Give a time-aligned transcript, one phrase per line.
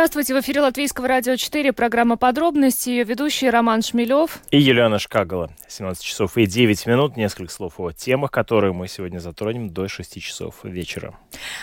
[0.00, 4.38] Здравствуйте, в эфире Латвийского радио 4, программа «Подробности», ее ведущий Роман Шмелев.
[4.50, 5.50] И Елена Шкагала.
[5.68, 7.18] 17 часов и 9 минут.
[7.18, 11.18] Несколько слов о темах, которые мы сегодня затронем до 6 часов вечера.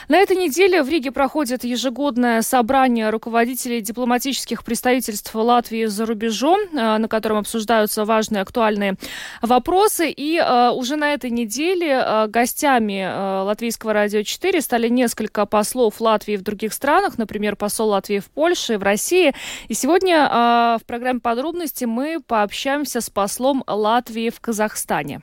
[0.07, 6.98] На этой неделе в Риге проходит ежегодное собрание руководителей дипломатических представительств Латвии за рубежом, э,
[6.99, 8.98] на котором обсуждаются важные актуальные
[9.41, 10.12] вопросы.
[10.12, 13.04] И э, уже на этой неделе э, гостями
[13.45, 18.77] Латвийского радио 4 стали несколько послов Латвии в других странах, например, посол Латвии в Польше,
[18.77, 19.34] в России.
[19.67, 25.22] И сегодня э, в программе подробности мы пообщаемся с послом Латвии в Казахстане.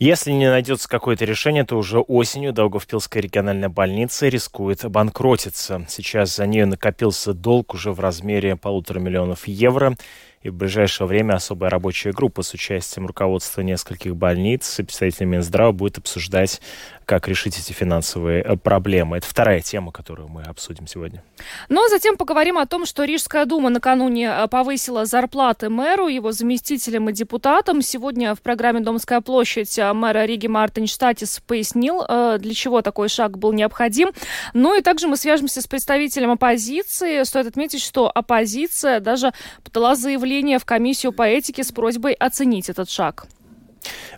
[0.00, 5.84] Если не найдется какое-то решение, то уже осенью Долгопилская региональная больница рискует обанкротиться.
[5.90, 9.94] Сейчас за нее накопился долг уже в размере полутора миллионов евро.
[10.42, 15.72] И в ближайшее время особая рабочая группа с участием руководства нескольких больниц и представителей Минздрава
[15.72, 16.62] будет обсуждать
[17.04, 19.18] как решить эти финансовые э, проблемы.
[19.18, 21.22] Это вторая тема, которую мы обсудим сегодня.
[21.68, 26.32] Ну а затем поговорим о том, что Рижская дума накануне э, повысила зарплаты мэру, его
[26.32, 27.82] заместителям и депутатам.
[27.82, 32.02] Сегодня в программе «Домская площадь» э, мэра Риги Мартин Штатис пояснил,
[32.38, 34.12] для чего такой шаг был необходим.
[34.54, 37.24] Ну и также мы свяжемся с представителем оппозиции.
[37.24, 39.32] Стоит отметить, что оппозиция даже
[39.64, 43.26] подала заявление в комиссию по этике с просьбой оценить этот шаг.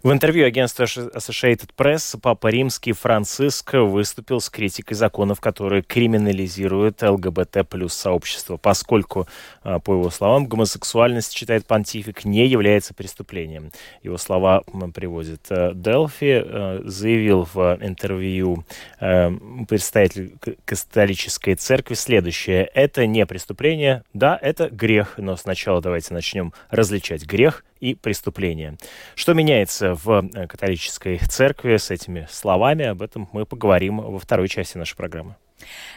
[0.02, 7.68] В интервью агентству Associated Press Папа Римский Франциск выступил с критикой законов, которые криминализируют ЛГБТ
[7.68, 9.28] плюс сообщество, поскольку,
[9.62, 13.70] а, по его словам, гомосексуальность, считает понтифик, не является преступлением.
[14.02, 18.64] Его слова приводит э, Делфи, э, заявил в интервью
[19.00, 19.30] э,
[19.68, 22.64] представитель католической церкви следующее.
[22.74, 28.76] Это не преступление, да, это грех, но сначала давайте начнем различать грех и преступление.
[29.16, 32.86] Что меняется в э, католической церкви с этими словами?
[32.86, 35.34] Об этом мы поговорим во второй части нашей программы.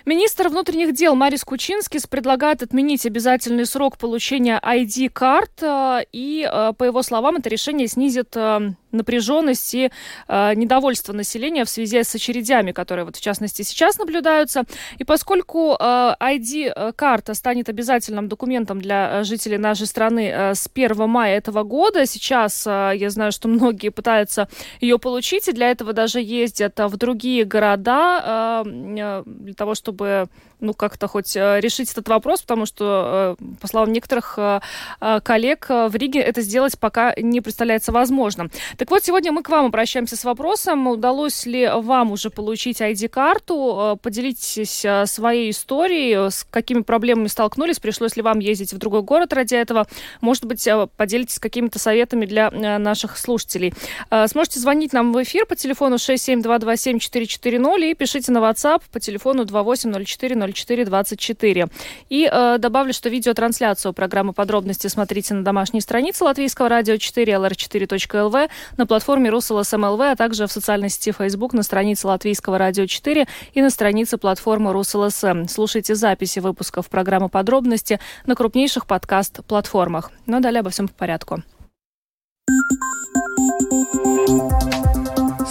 [0.06, 6.84] Министр внутренних дел Марис Кучинский предлагает отменить обязательный срок получения ID-карт, э, и, э, по
[6.84, 8.36] его словам, это решение снизит
[8.96, 9.92] напряженность и
[10.28, 14.64] э, недовольство населения в связи с очередями, которые вот в частности сейчас наблюдаются.
[14.98, 21.38] И поскольку э, ID-карта станет обязательным документом для жителей нашей страны э, с 1 мая
[21.38, 24.47] этого года, сейчас э, я знаю, что многие пытаются
[24.82, 29.24] ее получить, и для этого даже ездят в другие города э, э
[29.55, 30.27] для того, чтобы
[30.66, 34.59] ну, как-то хоть э, решить этот вопрос, потому что, э, по словам некоторых э,
[35.24, 38.50] коллег, в Риге это сделать пока не представляется возможным.
[38.78, 44.00] Так вот, сегодня мы к вам обращаемся с вопросом, удалось ли вам уже получить ID-карту,
[44.02, 49.53] поделитесь своей историей, с какими проблемами столкнулись, пришлось ли вам ездить в другой город ради
[49.56, 49.86] этого,
[50.22, 53.74] может быть, поделитесь какими-то советами для наших слушателей.
[54.28, 60.36] Сможете звонить нам в эфир по телефону 67227-440 и пишите на WhatsApp по телефону 2804
[60.55, 61.67] 0424.
[62.09, 68.49] И э, добавлю, что видеотрансляцию программы подробности смотрите на домашней странице Латвийского радио 4 lr4.lv,
[68.77, 73.61] на платформе РусЛСМЛВ, а также в социальной сети Facebook на странице Латвийского радио 4 и
[73.61, 75.45] на странице платформы РусЛСМ.
[75.47, 80.11] Слушайте записи выпусков программы подробности на крупнейших подкаст-платформах.
[80.25, 81.43] Но ну, далее обо всем по порядку.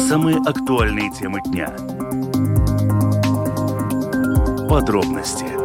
[0.09, 1.75] Самые актуальные темы дня
[4.75, 5.64] Подробности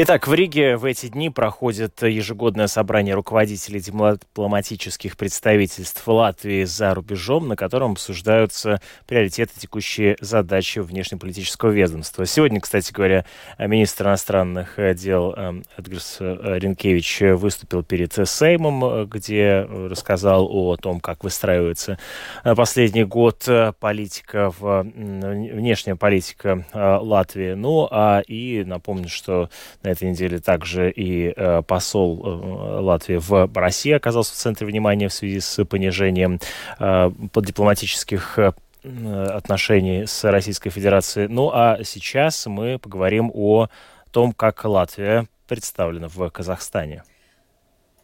[0.00, 7.48] Итак, в Риге в эти дни проходит ежегодное собрание руководителей дипломатических представительств Латвии за рубежом,
[7.48, 12.26] на котором обсуждаются приоритеты текущие задачи внешнеполитического ведомства.
[12.26, 13.24] Сегодня, кстати говоря,
[13.58, 21.24] министр иностранных дел эм, Эдгарс э, Ренкевич выступил перед Сеймом, где рассказал о том, как
[21.24, 21.98] выстраивается
[22.44, 27.54] э, последний год э, политика, в, внешняя политика Латвии.
[27.54, 29.50] Ну, а и напомню, что
[29.88, 35.08] на этой неделе также и э, посол э, Латвии в России оказался в центре внимания
[35.08, 36.40] в связи с понижением
[36.78, 38.38] э, дипломатических
[38.84, 41.26] отношений с Российской Федерацией.
[41.28, 43.66] Ну а сейчас мы поговорим о
[44.12, 47.02] том, как Латвия представлена в Казахстане.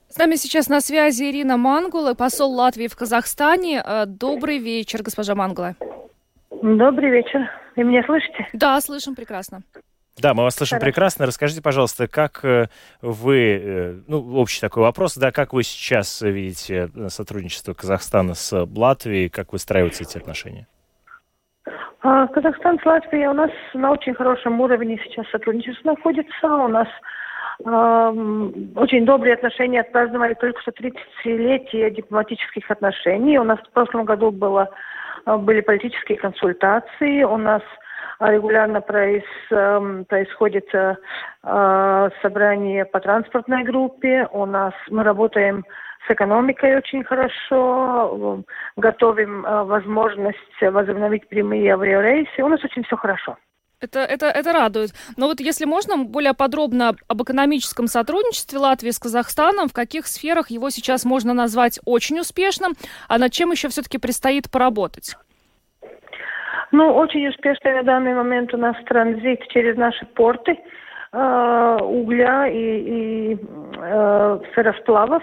[0.08, 3.82] С нами сейчас на связи Ирина Мангула, посол Латвии в Казахстане.
[4.06, 5.76] Добрый вечер, госпожа Мангула.
[6.50, 7.40] Добрый вечер.
[7.76, 8.48] Вы меня слышите?
[8.52, 9.62] Да, слышим прекрасно.
[10.20, 10.86] Да, мы вас слышим Хорошо.
[10.86, 11.26] прекрасно.
[11.26, 12.66] Расскажите, пожалуйста, как э,
[13.02, 19.28] вы, э, ну, общий такой вопрос, да, как вы сейчас видите сотрудничество Казахстана с Латвией,
[19.28, 20.68] как выстраиваются эти отношения?
[22.02, 26.46] А, Казахстан с Латвией у нас на очень хорошем уровне сейчас сотрудничество находится.
[26.46, 26.88] У нас
[27.60, 33.38] очень добрые отношения отпраздновали только что 30-летие дипломатических отношений.
[33.38, 34.68] У нас в прошлом году было,
[35.24, 37.22] э, были политические консультации.
[37.22, 37.83] У нас э,
[38.20, 40.96] регулярно проис, эм, происходит э,
[41.42, 44.28] э, собрание по транспортной группе.
[44.32, 45.64] У нас мы работаем
[46.06, 52.42] с экономикой очень хорошо, э, готовим э, возможность возобновить прямые авиарейсы.
[52.42, 53.36] У нас очень все хорошо.
[53.80, 54.94] Это, это, это радует.
[55.16, 60.50] Но вот если можно более подробно об экономическом сотрудничестве Латвии с Казахстаном, в каких сферах
[60.50, 62.72] его сейчас можно назвать очень успешным,
[63.08, 65.16] а над чем еще все-таки предстоит поработать?
[66.74, 70.58] Ну, очень успешный на данный момент у нас транзит через наши порты
[71.12, 73.38] э, угля и, и
[73.78, 75.22] э, сыросплавов.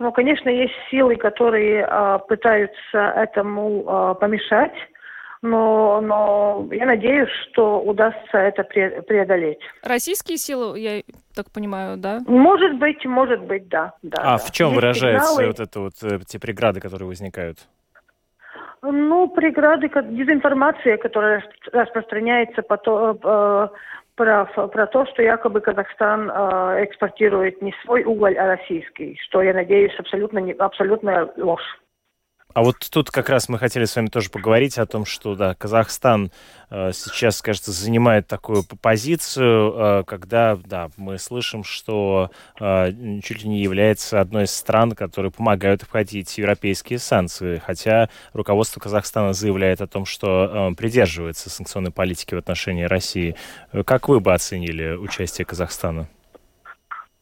[0.00, 4.74] Но, конечно, есть силы, которые э, пытаются этому э, помешать
[5.40, 9.60] но, но я надеюсь, что удастся это преодолеть.
[9.84, 11.02] Российские силы, я
[11.32, 12.20] так понимаю, да?
[12.26, 13.94] Может быть, может быть, да.
[14.02, 14.38] да а да.
[14.38, 15.46] в чем Есть выражаются сигналы...
[15.46, 17.58] вот это вот э, те преграды, которые возникают?
[18.82, 23.76] Ну, преграды, как дезинформация, которая распространяется по то, э,
[24.14, 29.52] про, про то, что якобы Казахстан э, экспортирует не свой уголь, а российский, что, я
[29.52, 31.78] надеюсь, абсолютно, не, абсолютно ложь.
[32.58, 35.54] А вот тут как раз мы хотели с вами тоже поговорить о том, что да,
[35.54, 36.32] Казахстан
[36.70, 42.90] э, сейчас, кажется, занимает такую позицию, э, когда да, мы слышим, что э,
[43.22, 49.34] чуть ли не является одной из стран, которые помогают обходить европейские санкции, хотя руководство Казахстана
[49.34, 53.36] заявляет о том, что э, придерживается санкционной политики в отношении России.
[53.86, 56.08] Как вы бы оценили участие Казахстана?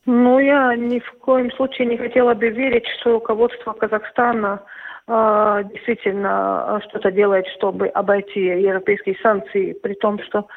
[0.07, 4.63] Ну, я ни в коем случае не хотела бы верить, что руководство Казахстана
[5.09, 10.49] а, действительно а, что-то делает, чтобы обойти европейские санкции, при том, что,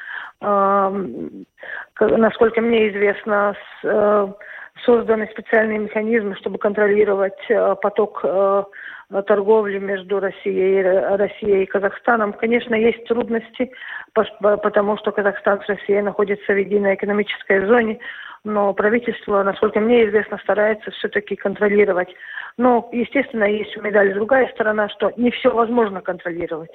[2.00, 3.54] насколько мне известно,
[3.84, 4.28] э,
[4.84, 8.64] созданы специальные механизмы, чтобы контролировать э, поток э,
[9.26, 12.32] торговли между Россией, Россией и Казахстаном.
[12.32, 13.72] Конечно, есть трудности,
[14.14, 17.98] потому что Казахстан с Россией находятся в единой экономической зоне,
[18.44, 22.08] но правительство, насколько мне известно, старается все-таки контролировать.
[22.56, 26.72] Но, естественно, есть у медали другая сторона, что не все возможно контролировать.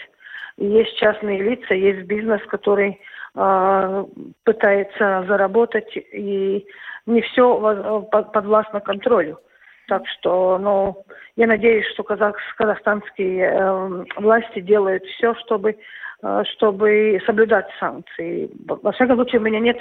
[0.57, 2.99] есть частные лица, есть бизнес, который
[3.35, 4.05] э,
[4.43, 6.65] пытается заработать, и
[7.05, 9.39] не все подвластно контролю.
[9.87, 11.05] Так что, ну,
[11.35, 15.77] я надеюсь, что казах, казахстанские э, власти делают все, чтобы,
[16.23, 18.49] э, чтобы соблюдать санкции.
[18.65, 19.77] Во всяком случае, у меня нет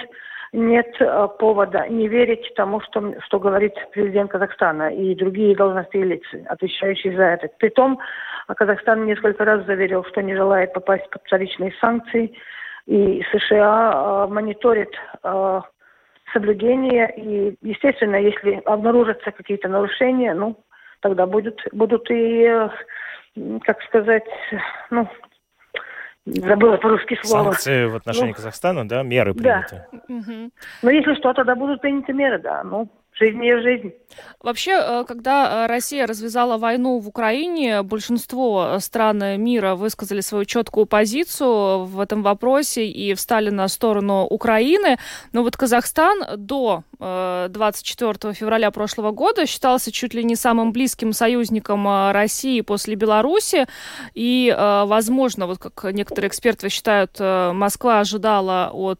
[0.55, 6.37] нет э, повода не верить тому, что, что говорит президент Казахстана и другие должностные лица,
[6.47, 7.49] отвечающие за это.
[7.59, 7.99] Притом
[8.47, 12.33] Казахстан несколько раз заверил, что не желает попасть под вторичные санкции,
[12.85, 14.93] и США э, мониторит
[15.23, 15.61] э,
[16.31, 20.57] соблюдение, и, естественно, если обнаружатся какие-то нарушения, ну,
[21.01, 22.69] тогда будут, будут и, э,
[23.63, 24.27] как сказать,
[24.91, 25.07] ну,
[26.25, 27.51] Забыла по-русски слово.
[27.51, 29.85] Санкции в отношении ну, Казахстана, да, меры приняты.
[29.91, 29.99] Да.
[30.15, 30.51] Угу.
[30.81, 32.63] Но если что, тогда будут приняты меры, да.
[32.63, 33.93] Ну, жизнь есть жизнь.
[34.41, 40.85] Вообще, э, когда э, Россия развязала войну в Украине, большинство стран мира высказали свою четкую
[40.85, 44.97] позицию в этом вопросе и встали на сторону Украины.
[45.31, 51.13] Но вот Казахстан до 24 э, февраля прошлого года считался чуть ли не самым близким
[51.13, 53.67] союзником России после Беларуси.
[54.13, 58.99] И, возможно, вот как некоторые эксперты считают, Москва ожидала от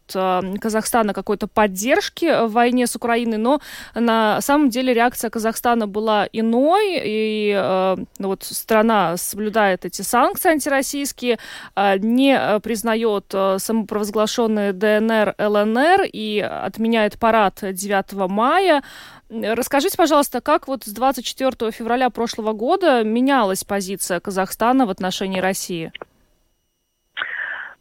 [0.60, 3.60] Казахстана какой-то поддержки в войне с Украиной, но
[4.06, 10.50] на самом деле реакция Казахстана была иной, и э, ну вот страна соблюдает эти санкции
[10.50, 11.38] антироссийские,
[11.74, 18.82] э, не признает э, самопровозглашенные ДНР, ЛНР и отменяет парад 9 мая.
[19.28, 25.92] Расскажите, пожалуйста, как вот с 24 февраля прошлого года менялась позиция Казахстана в отношении России?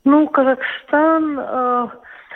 [0.05, 1.88] Ну, Казахстан, э,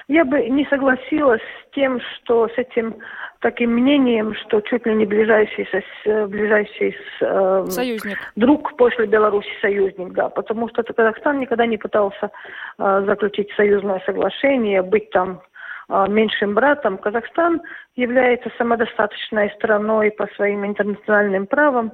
[0.09, 2.95] я бы не согласилась с тем, что с этим
[3.41, 5.69] таким мнением, что чуть ли не ближайший,
[6.05, 8.17] э, ближайший э, союзник.
[8.35, 12.31] друг после Беларуси союзник, да, потому что Казахстан никогда не пытался
[12.79, 15.41] э, заключить союзное соглашение, быть там
[15.89, 16.97] э, меньшим братом.
[16.97, 17.61] Казахстан
[17.95, 21.93] является самодостаточной страной по своим интернациональным правам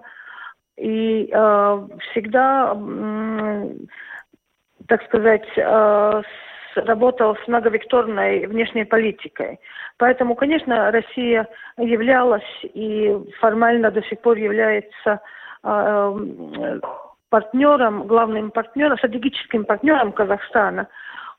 [0.77, 3.71] и э, всегда, э,
[4.87, 6.21] так сказать, э,
[6.75, 9.59] работал с многовекторной внешней политикой.
[9.97, 15.21] Поэтому, конечно, Россия являлась и формально до сих пор является
[15.63, 16.79] э,
[17.29, 20.87] партнером, главным партнером, стратегическим партнером Казахстана.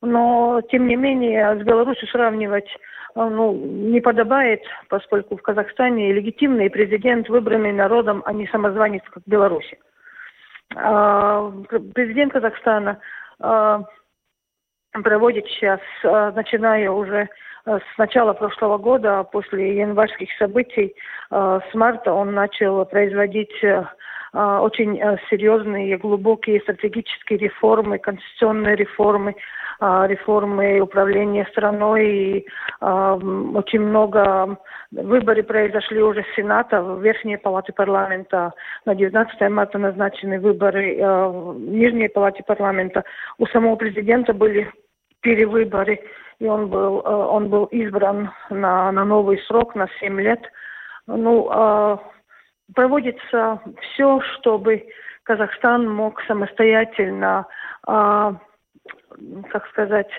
[0.03, 2.69] Но, тем не менее, с Беларусью сравнивать
[3.15, 9.31] ну, не подобает, поскольку в Казахстане легитимный президент, выбранный народом, а не самозванец, как в
[9.31, 9.79] Беларуси.
[10.75, 11.51] А,
[11.95, 12.99] президент Казахстана
[13.41, 13.83] а,
[15.03, 17.29] проводит сейчас, а, начиная уже
[17.65, 20.95] с начала прошлого года, после январских событий,
[21.31, 23.53] с марта он начал производить
[24.33, 29.35] очень серьезные, глубокие стратегические реформы, конституционные реформы,
[29.81, 32.07] реформы управления страной.
[32.07, 32.47] И
[32.81, 34.57] очень много
[34.93, 38.53] Выборы произошли уже с Сената, в Верхней палате парламента.
[38.85, 43.05] На 19 марта назначены выборы э, в Нижней палате парламента.
[43.39, 44.71] У самого президента были
[45.27, 45.99] перевыборы,
[46.39, 50.41] и он был, э, он был избран на, на новый срок, на 7 лет.
[51.09, 51.97] Ну, э,
[52.73, 54.87] проводится все, чтобы
[55.25, 57.47] Казахстан мог самостоятельно,
[57.89, 58.33] э,
[59.51, 60.11] как сказать,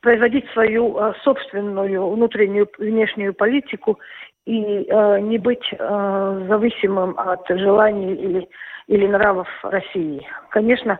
[0.00, 3.98] производить свою э, собственную внутреннюю внешнюю политику
[4.46, 8.48] и э, не быть зависимым от желаний или,
[8.86, 10.26] или нравов России.
[10.50, 10.98] Конечно,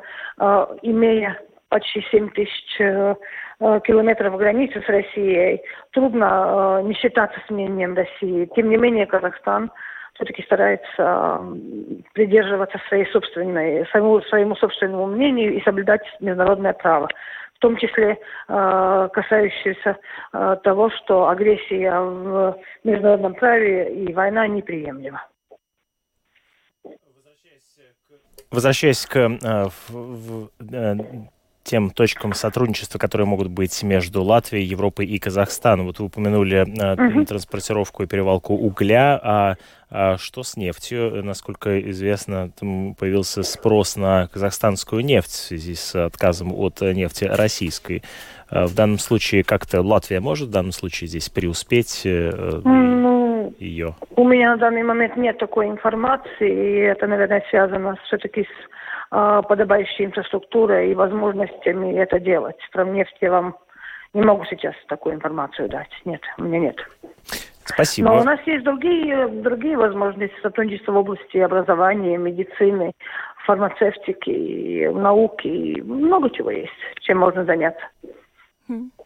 [0.82, 1.38] имея
[1.74, 3.16] почти 7 тысяч э,
[3.58, 8.48] э, километров границы с Россией, трудно э, не считаться с мнением России.
[8.54, 9.72] Тем не менее, Казахстан
[10.14, 11.40] все-таки старается
[12.12, 17.08] придерживаться своей собственной, своему, своему собственному мнению и соблюдать международное право
[17.54, 19.96] в том числе касающиеся
[20.32, 25.22] э, того, что агрессия в международном праве и война неприемлема.
[28.50, 30.94] Возвращаясь к э, в, э,
[31.64, 35.86] тем точкам сотрудничества, которые могут быть между Латвией, Европой и Казахстаном.
[35.86, 37.24] Вот вы упомянули uh-huh.
[37.24, 39.54] транспортировку и перевалку угля, а,
[39.90, 41.24] а что с нефтью?
[41.24, 48.02] Насколько известно, там появился спрос на казахстанскую нефть в связи с отказом от нефти российской.
[48.50, 53.96] А в данном случае как-то Латвия может в данном случае здесь преуспеть э, ну, ее?
[54.16, 58.74] У меня на данный момент нет такой информации, и это, наверное, связано все-таки с
[59.14, 62.56] подобающей инфраструктурой и возможностями это делать.
[62.72, 63.56] Про нефть я вам
[64.12, 65.90] не могу сейчас такую информацию дать.
[66.04, 66.76] Нет, у меня нет.
[67.64, 68.08] Спасибо.
[68.08, 72.92] Но у нас есть другие, другие возможности сотрудничества в области образования, медицины,
[73.46, 75.80] фармацевтики, науки.
[75.80, 77.84] Много чего есть, чем можно заняться.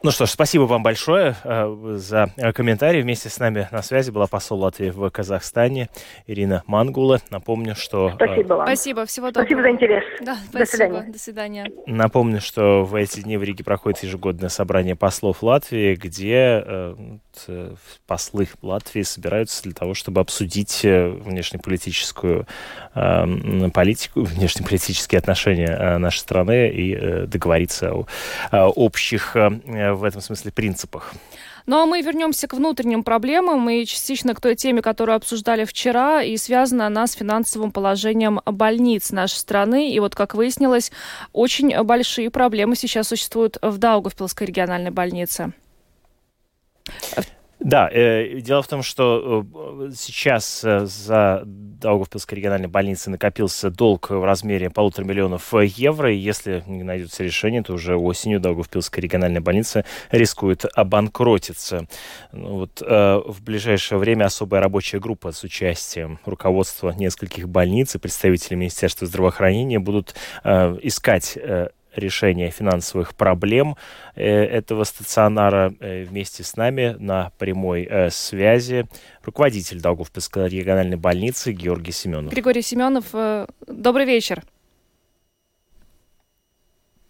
[0.00, 3.02] Ну что ж, спасибо вам большое э, за комментарий.
[3.02, 5.88] Вместе с нами на связи была посол Латвии в Казахстане
[6.28, 7.21] Ирина Мангула.
[7.31, 8.11] Напомню, что...
[8.11, 8.67] Э, спасибо вам.
[8.69, 9.47] Спасибо, всего доброго.
[9.47, 10.05] Спасибо за интерес.
[10.21, 10.67] Да, До спасибо.
[10.67, 11.12] свидания.
[11.12, 11.73] До свидания.
[11.87, 16.95] Напомню, что в эти дни в Риге проходит ежегодное собрание послов Латвии, где э,
[17.49, 17.75] э
[18.07, 22.47] послы Латвии собираются для того, чтобы обсудить э, внешнеполитическую
[22.95, 28.07] э, политику, внешнеполитические отношения э, нашей страны и э, договориться о,
[28.52, 31.12] о общих э, в этом смысле принципах.
[31.66, 36.23] Ну а мы вернемся к внутренним проблемам и частично к той теме, которую обсуждали вчера,
[36.23, 39.92] и связана она с финансовым положением больниц нашей страны.
[39.92, 40.90] И вот, как выяснилось,
[41.33, 45.52] очень большие проблемы сейчас существуют в Даугавпилской региональной больнице.
[47.61, 54.11] Да, э, дело в том, что э, сейчас э, за Даугавпилской региональной больницей накопился долг
[54.11, 59.41] в размере полутора миллионов евро, и если не найдется решение, то уже осенью Даугавпилская региональная
[59.41, 61.88] больница рискует обанкротиться.
[62.33, 67.99] Ну, вот, э, в ближайшее время особая рабочая группа с участием руководства нескольких больниц и
[67.99, 73.76] представителей Министерства здравоохранения будут э, искать э, решения финансовых проблем
[74.14, 75.73] э, этого стационара.
[75.81, 78.87] Э, вместе с нами на прямой э, связи
[79.23, 82.33] руководитель Даугавпилской региональной больницы Георгий Семенов.
[82.33, 83.07] Григорий Семенов,
[83.67, 84.43] добрый вечер.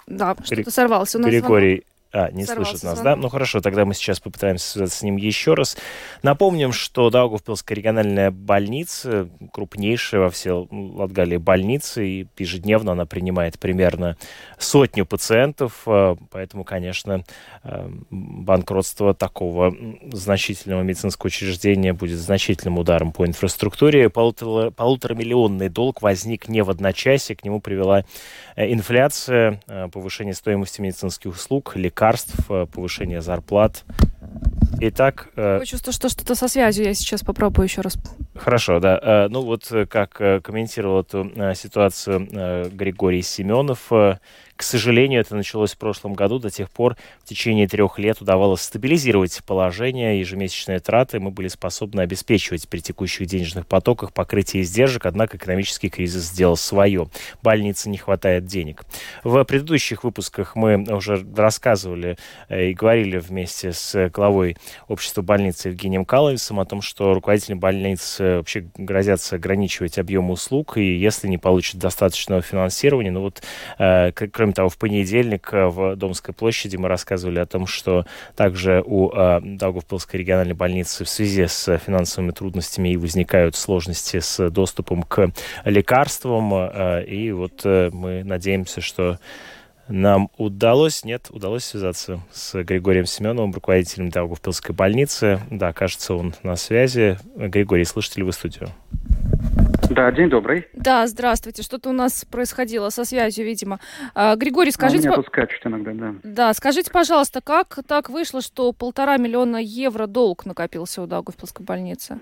[0.07, 1.85] Да, что-то сорвался у нас Григорий.
[2.11, 3.17] А, не слышит нас, да?
[3.17, 5.77] Ну хорошо, тогда мы сейчас попытаемся связаться с ним еще раз.
[6.23, 14.17] Напомним, что Даугавпилская региональная больница, крупнейшая во всей Латгалии больница, и ежедневно она принимает примерно
[14.59, 17.25] сотню пациентов, а, поэтому, конечно,
[17.63, 19.75] а, банкротство такого
[20.11, 24.09] значительного медицинского учреждения будет значительным ударом по инфраструктуре.
[24.09, 28.05] Полутора, полуторамиллионный долг возник не в одночасье, к нему привела
[28.57, 33.85] э, инфляция, э, повышение стоимости медицинских услуг, лекарств, лекарств, э, повышение зарплат.
[34.81, 35.29] Итак...
[35.35, 36.85] Э, Такое чувство, что что-то со связью.
[36.85, 37.99] Я сейчас попробую еще раз.
[38.37, 39.01] Хорошо, да.
[39.03, 43.91] Э, ну вот как комментировал эту ситуацию Григорий Семенов,
[44.59, 46.41] К сожалению, это началось в прошлом году.
[46.41, 51.21] До тех пор в течение трех лет удавалось стабилизировать положение, ежемесячные траты.
[51.21, 57.07] Мы были способны обеспечивать при текущих денежных потоках покрытие издержек, однако экономический кризис сделал свое.
[57.41, 58.83] Больнице не хватает денег.
[59.23, 64.57] В предыдущих выпусках мы уже рассказывали э, и говорили вместе с главой
[64.89, 70.99] общества больницы Евгением Каловисом о том, что руководители больниц вообще грозятся ограничивать объем услуг, и
[70.99, 73.41] если не получат достаточного финансирования, ну вот,
[73.79, 74.11] э,
[74.49, 79.11] кроме того, в понедельник э, в Домской площади мы рассказывали о том, что также у
[79.11, 85.31] э, Даугавпилской региональной больницы в связи с финансовыми трудностями и возникают сложности с доступом к
[85.65, 89.19] лекарствам, э, и вот э, мы надеемся, что
[89.89, 95.41] нам удалось, нет, удалось связаться с Григорием Семеновым, руководителем Даугавпилской больницы.
[95.51, 97.19] Да, кажется, он на связи.
[97.37, 98.71] Григорий, слышите ли вы студию?
[99.91, 100.67] Да, день добрый.
[100.75, 101.63] Да, здравствуйте.
[101.63, 103.79] Что-то у нас происходило со связью, видимо.
[104.15, 105.09] А, Григорий, скажите...
[105.09, 105.69] А, меня по...
[105.69, 106.15] иногда, да.
[106.23, 112.21] Да, скажите, пожалуйста, как так вышло, что полтора миллиона евро долг накопился у Даугавпилской больницы?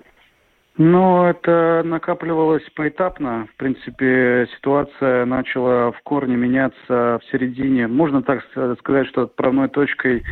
[0.77, 3.47] Ну, это накапливалось поэтапно.
[3.53, 7.87] В принципе, ситуация начала в корне меняться в середине.
[7.87, 8.43] Можно так
[8.79, 10.23] сказать, что отправной точкой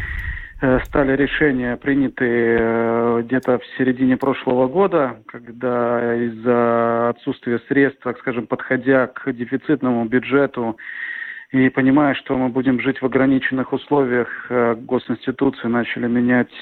[0.86, 8.48] стали решения, принятые э, где-то в середине прошлого года, когда из-за отсутствия средств, так скажем,
[8.48, 10.78] подходя к дефицитному бюджету
[11.52, 16.54] и понимая, что мы будем жить в ограниченных условиях, э, госинституции начали менять,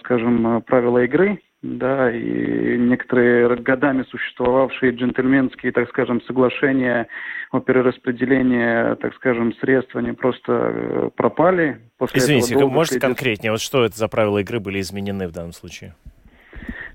[0.00, 7.08] скажем, правила игры да, и некоторые годами существовавшие джентльменские, так скажем, соглашения
[7.50, 11.80] о перераспределении, так скажем, средств, они просто э, пропали.
[11.98, 13.06] После Извините, этого можете следит...
[13.08, 15.94] конкретнее, вот что это за правила игры были изменены в данном случае?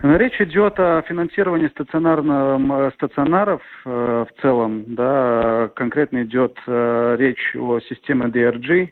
[0.01, 7.79] Речь идет о финансировании стационарных стационаров э, в целом, да, конкретно идет э, речь о
[7.79, 8.89] системе DRG,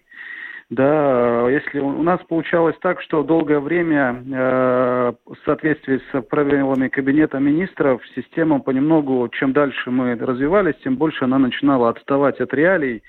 [0.72, 7.40] да, если у нас получалось так, что долгое время э, в соответствии с правилами Кабинета
[7.40, 13.04] министров система понемногу, чем дальше мы развивались, тем больше она начинала отставать от реалий.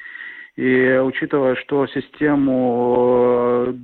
[0.57, 3.75] И учитывая, что систему э,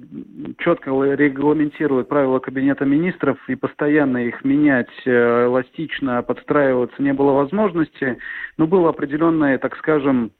[0.59, 8.19] четко регламентируют правила Кабинета министров и постоянно их менять э, эластично, подстраиваться не было возможности,
[8.57, 10.33] но было определенное, так скажем,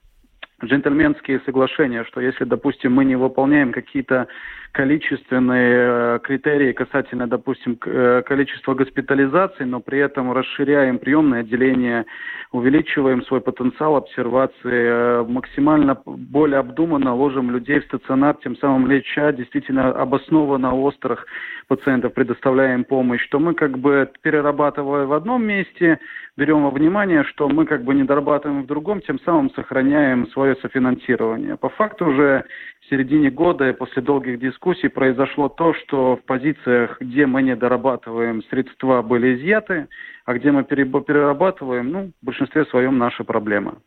[0.63, 4.27] джентльменские соглашения, что если, допустим, мы не выполняем какие-то
[4.71, 5.73] количественные
[6.15, 12.05] э, критерии касательно, допустим, э, количества госпитализаций, но при этом расширяем приемное отделение,
[12.51, 19.31] увеличиваем свой потенциал обсервации, э, максимально более обдуманно ложим людей в стационар, тем самым леча
[19.31, 21.25] действительно обоснованно острых
[21.67, 25.99] пациентов, предоставляем помощь, то мы как бы перерабатывая в одном месте,
[26.37, 30.55] берем во внимание, что мы как бы не дорабатываем в другом, тем самым сохраняем свое
[30.61, 31.57] софинансирование.
[31.57, 32.45] По факту уже
[32.81, 37.55] в середине года и после долгих дискуссий произошло то, что в позициях, где мы не
[37.55, 39.87] дорабатываем, средства были изъяты,
[40.25, 43.77] а где мы перерабатываем, ну, в большинстве своем наша проблема.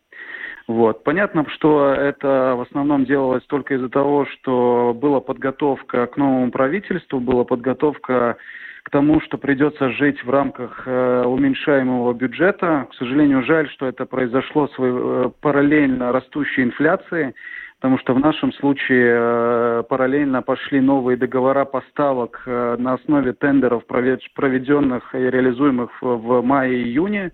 [0.68, 1.02] Вот.
[1.04, 7.20] Понятно, что это в основном делалось только из-за того, что была подготовка к новому правительству,
[7.20, 8.36] была подготовка
[8.84, 12.88] к тому, что придется жить в рамках э, уменьшаемого бюджета.
[12.90, 17.34] К сожалению, жаль, что это произошло с э, параллельно растущей инфляцией,
[17.76, 23.86] потому что в нашем случае э, параллельно пошли новые договора поставок э, на основе тендеров,
[23.86, 27.32] проведенных и реализуемых в, мае-июне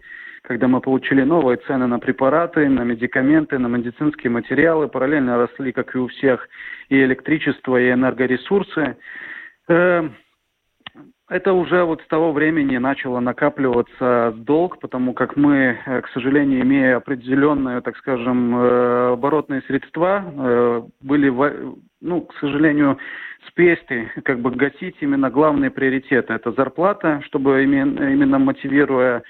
[0.49, 4.89] когда мы получили новые цены на препараты, на медикаменты, на медицинские материалы.
[4.89, 6.49] Параллельно росли, как и у всех,
[6.89, 8.97] и электричество, и энергоресурсы.
[9.69, 10.09] Э,
[11.29, 16.63] это уже вот с того времени начало накапливаться долг, потому как мы, э, к сожалению,
[16.63, 21.29] имея определенные, так скажем, э, оборотные средства, э, были,
[22.01, 22.97] ну, к сожалению,
[23.49, 26.33] спесты, как бы гасить именно главные приоритеты.
[26.33, 29.23] Это зарплата, чтобы именно мотивируя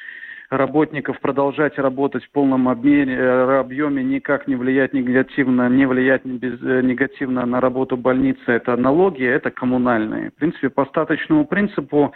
[0.51, 6.61] работников продолжать работать в полном обмене, э, объеме никак не влиять негативно, не влиять без,
[6.63, 8.41] э, негативно на работу больницы.
[8.47, 10.31] Это налоги, это коммунальные.
[10.31, 12.15] В принципе, по остаточному принципу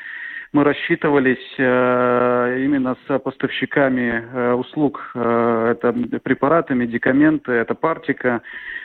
[0.53, 5.11] мы рассчитывались э, именно с поставщиками э, услуг.
[5.14, 8.42] Э, это препараты, медикаменты, это партика.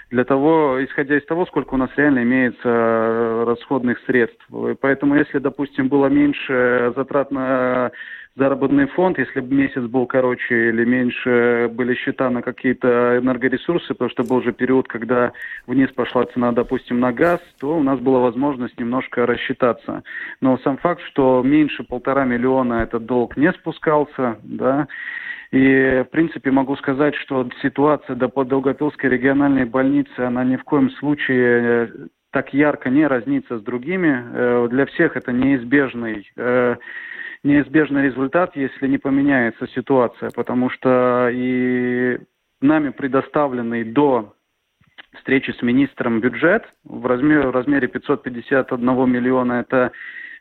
[0.09, 4.45] Для того, исходя из того, сколько у нас реально имеется э, расходных средств.
[4.79, 7.91] Поэтому, если, допустим, было меньше затрат на
[8.37, 14.11] заработный фонд, если бы месяц был короче или меньше были счета на какие-то энергоресурсы, потому
[14.11, 15.33] что был уже период, когда
[15.65, 20.03] вниз пошла цена, допустим, на газ, то у нас была возможность немножко рассчитаться.
[20.39, 24.87] Но сам факт, что меньше полтора миллиона этот долг не спускался, да,
[25.51, 30.89] И, в принципе, могу сказать, что ситуация по Долгопилской региональной больнице, она ни в коем
[30.91, 31.87] случае э,
[32.31, 34.25] так ярко не разнится с другими.
[34.33, 36.75] Э, для всех это неизбежный э,
[37.43, 42.17] неизбежный результат, если не поменяется ситуация, потому что и
[42.59, 44.33] нами предоставленный до
[45.15, 49.91] встречи с министром бюджет в размере, в размере 551 миллиона– это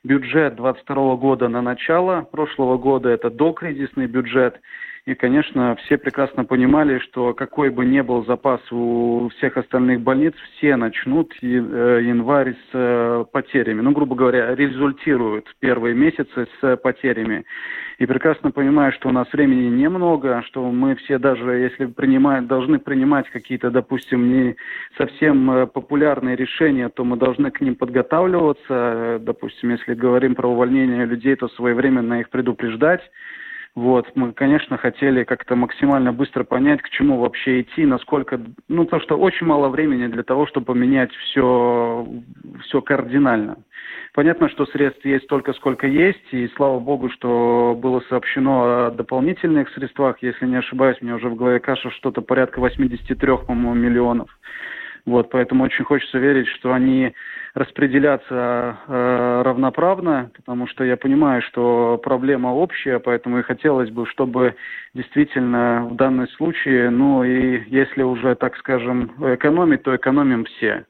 [0.03, 4.61] бюджет 2022 года на начало прошлого года, это докризисный бюджет–
[5.07, 10.35] и, конечно, все прекрасно понимали, что какой бы ни был запас у всех остальных больниц,
[10.57, 13.83] все начнут э, январь с э, потерями.
[13.83, 17.45] Ну, грубо говоря, результируют первые месяцы с потерями.
[17.99, 22.81] И прекрасно понимаю, что у нас времени немного, что мы все даже, если принимаем, должны
[22.81, 24.57] принимать какие-то, допустим, не
[24.99, 29.19] совсем э, популярные решения, то мы должны к ним подготавливаться.
[29.21, 33.03] Допустим, если говорим про увольнение людей, то своевременно их предупреждать
[33.77, 38.99] вот, мы, конечно, хотели как-то максимально быстро понять, к чему вообще идти, насколько, ну, то,
[39.01, 42.09] что очень мало времени для того, чтобы поменять все,
[42.63, 43.59] все кардинально.
[44.15, 49.69] Понятно, что средств есть столько, сколько есть, и слава богу, что было сообщено о дополнительных
[49.75, 54.31] средствах, если не ошибаюсь, мне уже в голове каша что-то порядка 83, по-моему, миллионов.
[55.07, 57.15] Вот, поэтому очень хочется верить, что они
[57.55, 64.57] распределяться э, равноправно, потому что я понимаю, что проблема общая, поэтому и хотелось бы, чтобы
[64.95, 70.85] действительно в данном случае, ну и если уже, так скажем, экономить, то экономим все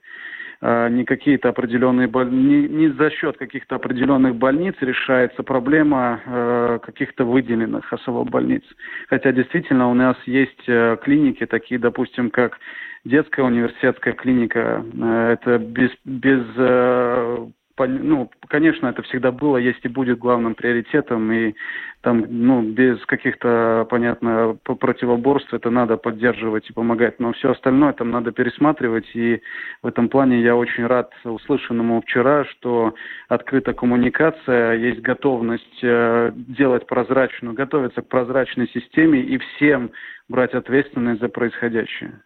[0.63, 7.93] не какие-то определенные не, не за счет каких-то определенных больниц решается проблема э, каких-то выделенных
[7.93, 8.63] особо больниц.
[9.09, 12.59] Хотя действительно у нас есть э, клиники такие, допустим, как
[13.05, 14.85] детская университетская клиника.
[14.95, 17.47] Э, это без, без э,
[17.79, 21.55] ну, конечно, это всегда было, есть и будет главным приоритетом, и
[22.01, 28.11] там, ну, без каких-то, понятно, противоборств это надо поддерживать и помогать, но все остальное там
[28.11, 29.43] надо пересматривать, и
[29.83, 32.95] в этом плане я очень рад услышанному вчера, что
[33.29, 39.91] открыта коммуникация, есть готовность э, делать прозрачную, готовиться к прозрачной системе и всем
[40.29, 42.21] брать ответственность за происходящее.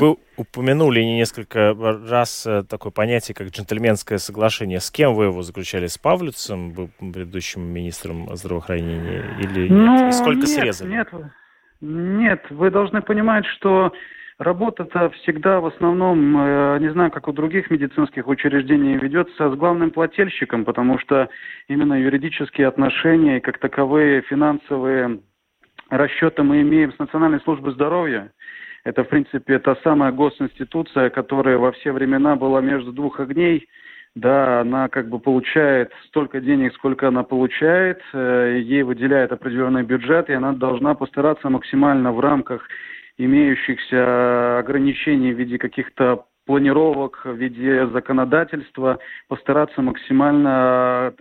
[0.00, 4.80] Вы упомянули несколько раз э, такое понятие, как джентльменское соглашение.
[4.80, 5.86] С кем вы его заключали?
[5.86, 9.36] С Павлюцем, предыдущим министром здравоохранения?
[9.40, 10.08] Или ну, нет?
[10.08, 10.90] И сколько нет, срезали?
[10.90, 11.08] Нет,
[11.80, 13.92] нет, вы должны понимать, что
[14.42, 19.92] Работа-то всегда в основном, э, не знаю, как у других медицинских учреждений, ведется с главным
[19.92, 21.28] плательщиком, потому что
[21.68, 25.20] именно юридические отношения и как таковые финансовые
[25.90, 28.32] расчеты мы имеем с Национальной службой здоровья.
[28.84, 33.68] Это, в принципе, та самая госинституция, которая во все времена была между двух огней.
[34.14, 40.28] Да, она как бы получает столько денег, сколько она получает, э, ей выделяет определенный бюджет,
[40.28, 42.68] и она должна постараться максимально в рамках
[43.16, 51.14] имеющихся ограничений в виде каких-то планировок, в виде законодательства постараться максимально,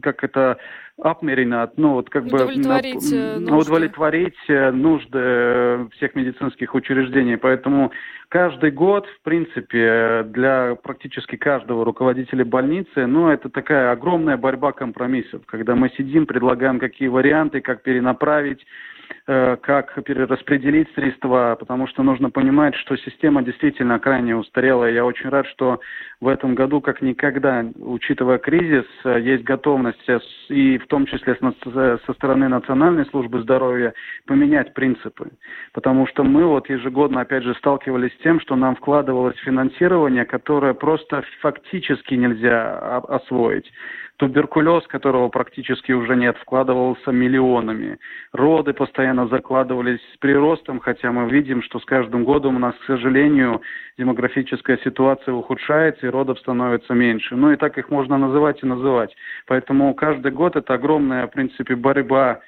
[0.00, 0.56] как это,
[1.00, 3.70] апмерина, ну вот как бы удовлетворить, э, нужды.
[3.70, 7.36] удовлетворить э, нужды всех медицинских учреждений.
[7.36, 7.92] Поэтому
[8.30, 15.42] каждый год, в принципе, для практически каждого руководителя больницы, ну это такая огромная борьба компромиссов,
[15.44, 18.87] когда мы сидим, предлагаем какие варианты, как перенаправить, Э,
[19.26, 24.86] как перераспределить средства, потому что нужно понимать, что система действительно крайне устарела.
[24.86, 25.80] Я очень рад, что
[26.20, 30.18] в этом году, как никогда, учитывая кризис, э, есть готовность, э,
[30.48, 33.94] и в том числе со стороны Национальной службы здоровья,
[34.26, 35.30] поменять принципы.
[35.72, 40.74] Потому что мы вот ежегодно, опять же, сталкивались с тем, что нам вкладывалось финансирование, которое
[40.74, 43.70] просто фактически нельзя освоить.
[44.18, 47.98] Туберкулез, которого практически уже нет, вкладывался миллионами.
[48.32, 52.84] Роды постоянно закладывались с приростом, хотя мы видим, что с каждым годом у нас, к
[52.84, 53.62] сожалению,
[53.96, 57.36] демографическая ситуация ухудшается и родов становится меньше.
[57.36, 59.14] Ну и так их можно называть и называть.
[59.46, 62.40] Поэтому каждый год это огромная, в принципе, борьба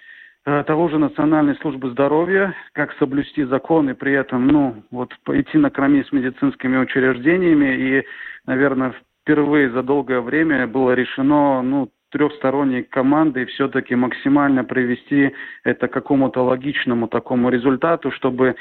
[0.46, 5.56] э, того же Национальной службы здоровья, как соблюсти закон и при этом, ну, вот идти
[5.56, 8.04] на кроме с медицинскими учреждениями и,
[8.44, 8.92] наверное,
[9.30, 16.42] впервые за долгое время было решено, ну, трехсторонней командой все-таки максимально привести это к какому-то
[16.42, 18.56] логичному такому результату, чтобы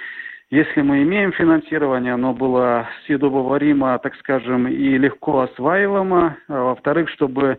[0.52, 6.38] если мы имеем финансирование, оно было съедобоваримо, так скажем, и легко осваиваемо.
[6.48, 7.58] А во-вторых, чтобы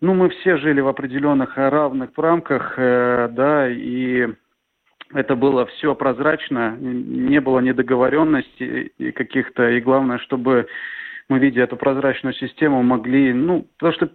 [0.00, 4.28] ну, мы все жили в определенных равных рамках, э, да, и
[5.12, 10.66] это было все прозрачно, не было недоговоренностей каких-то, и главное, чтобы
[11.30, 14.10] мы, видя эту прозрачную систему, могли, ну, потому что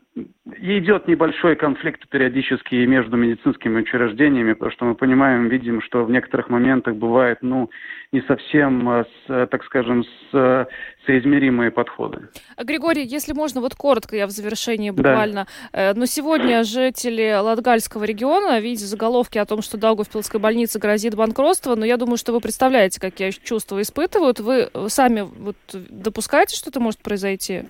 [0.59, 6.49] идет небольшой конфликт периодически между медицинскими учреждениями, потому что мы понимаем, видим, что в некоторых
[6.49, 7.69] моментах бывает, ну,
[8.11, 10.67] не совсем, э, с, так скажем, с,
[11.05, 12.29] соизмеримые подходы.
[12.57, 15.47] Григорий, если можно, вот коротко я в завершении буквально.
[15.71, 15.91] Да.
[15.91, 21.75] Э, но сегодня жители Латгальского региона, видя заголовки о том, что Даугавпилской больнице грозит банкротство,
[21.75, 24.39] но я думаю, что вы представляете, какие чувства испытывают.
[24.39, 27.63] Вы сами вот допускаете, что это может произойти?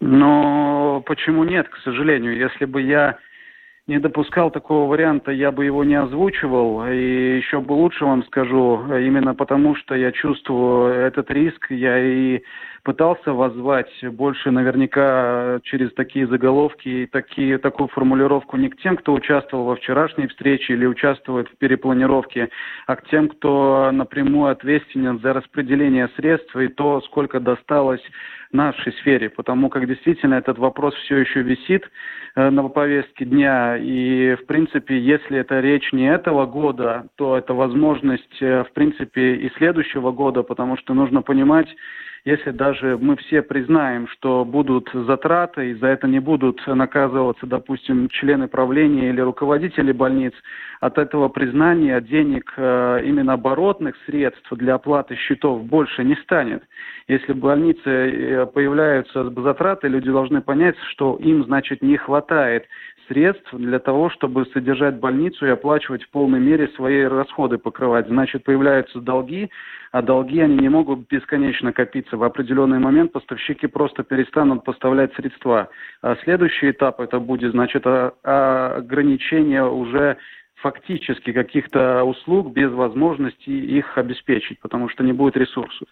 [0.00, 2.36] Но почему нет, к сожалению?
[2.36, 3.18] Если бы я
[3.86, 6.86] не допускал такого варианта, я бы его не озвучивал.
[6.86, 12.42] И еще бы лучше вам скажу, именно потому что я чувствую этот риск, я и
[12.84, 19.14] пытался воззвать больше наверняка через такие заголовки и такие, такую формулировку не к тем, кто
[19.14, 22.50] участвовал во вчерашней встрече или участвует в перепланировке,
[22.86, 28.02] а к тем, кто напрямую ответственен за распределение средств и то, сколько досталось
[28.52, 31.90] нашей сфере, потому как действительно этот вопрос все еще висит
[32.36, 33.76] э, на повестке дня.
[33.76, 39.34] И, в принципе, если это речь не этого года, то это возможность, э, в принципе,
[39.34, 41.68] и следующего года, потому что нужно понимать,
[42.24, 48.08] если даже мы все признаем, что будут затраты, и за это не будут наказываться, допустим,
[48.08, 50.32] члены правления или руководители больниц,
[50.80, 56.62] от этого признания денег э, именно оборотных средств для оплаты счетов больше не станет.
[57.08, 62.66] Если в больнице э, появляются затраты, люди должны понять, что им, значит, не хватает
[63.08, 68.08] средств для того, чтобы содержать больницу и оплачивать в полной мере свои расходы покрывать.
[68.08, 69.50] Значит, появляются долги,
[69.92, 72.16] а долги они не могут бесконечно копиться.
[72.16, 75.68] В определенный момент поставщики просто перестанут поставлять средства.
[76.02, 80.16] А следующий этап это будет, значит, ограничение уже
[80.56, 85.86] фактически каких-то услуг без возможности их обеспечить, потому что не будет ресурсов.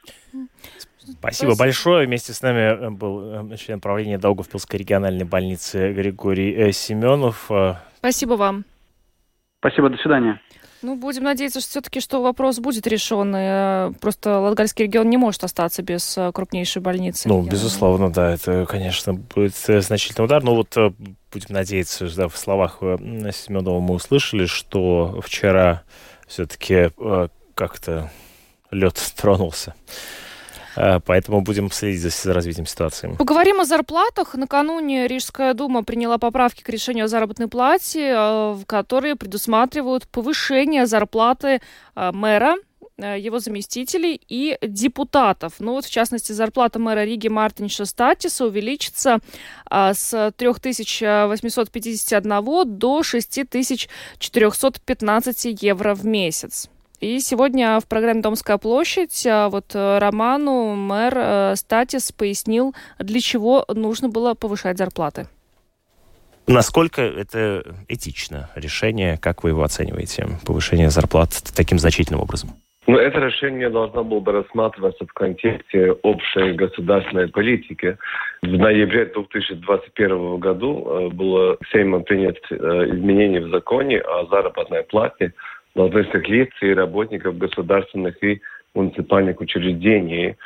[1.03, 2.07] Спасибо, Спасибо большое.
[2.07, 7.51] Вместе с нами э, был э, член правления Даугавпилской региональной больницы Григорий э, Семенов.
[7.99, 8.65] Спасибо вам.
[9.59, 10.41] Спасибо, до свидания.
[10.83, 13.35] Ну, будем надеяться, что все-таки что вопрос будет решен.
[13.37, 17.29] И просто Латгальский регион не может остаться без крупнейшей больницы.
[17.29, 20.43] Ну, безусловно, да, это, конечно, будет значительный удар.
[20.43, 25.85] Но вот будем надеяться, да, в словах Семенова мы услышали, что вчера
[26.27, 26.91] все-таки
[27.55, 28.11] как-то
[28.73, 29.77] лед тронулся.
[30.77, 33.15] Э, поэтому будем следить за развитием ситуации.
[33.19, 34.35] Поговорим о зарплатах.
[34.35, 41.61] Накануне Рижская дума приняла поправки к решению о заработной плате, э, которые предусматривают повышение зарплаты
[41.95, 42.57] э, мэра
[42.99, 45.55] его заместителей и депутатов.
[45.59, 49.19] Ну вот, в частности, зарплата мэра Риги Мартинша Статиса увеличится
[49.69, 56.69] с 3851 до 6415 евро в месяц.
[57.03, 63.19] И сегодня в программе «Домская площадь» а, вот э, Роману мэр э, Статис пояснил, для
[63.19, 65.27] чего нужно было повышать зарплаты.
[66.47, 72.51] Насколько это этично решение, как вы его оцениваете, повышение зарплат таким значительным образом?
[72.87, 77.99] Ну, это решение должно было бы рассматриваться в контексте общей государственной политики.
[78.43, 82.38] В ноябре 2021 году э, было Сеймом принято
[82.95, 85.35] изменение в законе о заработной плате
[85.75, 88.41] должностных лиц и работников государственных и
[88.75, 90.37] муниципальных учреждений.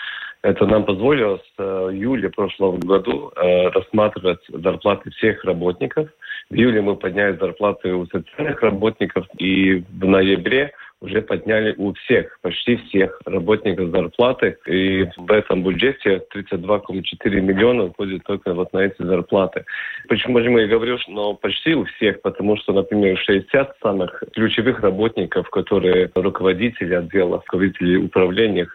[0.43, 6.09] Это нам позволило с э, июля прошлого года э, рассматривать зарплаты всех работников.
[6.51, 12.39] В июле мы подняли зарплаты у социальных работников, и в ноябре уже подняли у всех,
[12.41, 14.57] почти всех работников зарплаты.
[14.67, 19.65] И в этом бюджете 32,4 миллиона уходит только вот на эти зарплаты.
[20.09, 24.81] Почему же я говорю, что ну, почти у всех, потому что, например, 60 самых ключевых
[24.81, 28.67] работников, которые руководители отделов, руководители управления,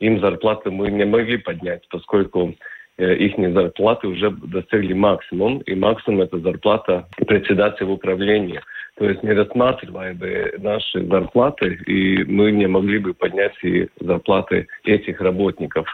[0.00, 2.54] им зарплаты мы не могли поднять, поскольку
[2.98, 8.62] э, их зарплаты уже достигли максимум, и максимум это зарплата председателя управления.
[8.98, 14.66] То есть не рассматривая бы наши зарплаты, и мы не могли бы поднять и зарплаты
[14.84, 15.86] этих работников.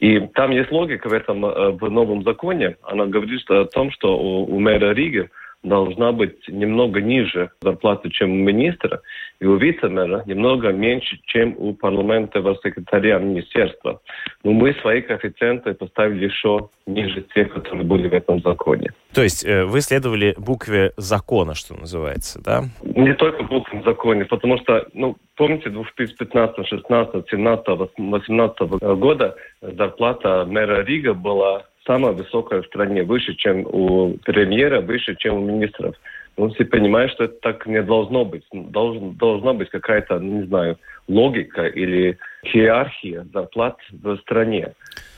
[0.00, 2.76] И там есть логика в этом э, в новом законе.
[2.82, 5.30] Она говорит о том, что у, у мэра Риги
[5.64, 9.00] должна быть немного ниже зарплаты, чем у министра,
[9.40, 14.00] и у вице-мэра немного меньше, чем у парламентового секретаря министерства.
[14.44, 18.90] Но мы свои коэффициенты поставили еще ниже тех, которые были в этом законе.
[19.12, 22.64] То есть э, вы следовали букве закона, что называется, да?
[22.82, 27.66] Не только букве закона, потому что, ну, помните, 2015, 16, 17,
[27.98, 28.60] 18
[28.98, 35.36] года зарплата мэра Рига была самая высокая в стране, выше, чем у премьера, выше, чем
[35.36, 35.96] у министров.
[36.36, 38.42] Но все понимают, что это так не должно быть.
[38.52, 44.72] Должен, должна быть какая-то, не знаю, логика или иерархия зарплат в стране.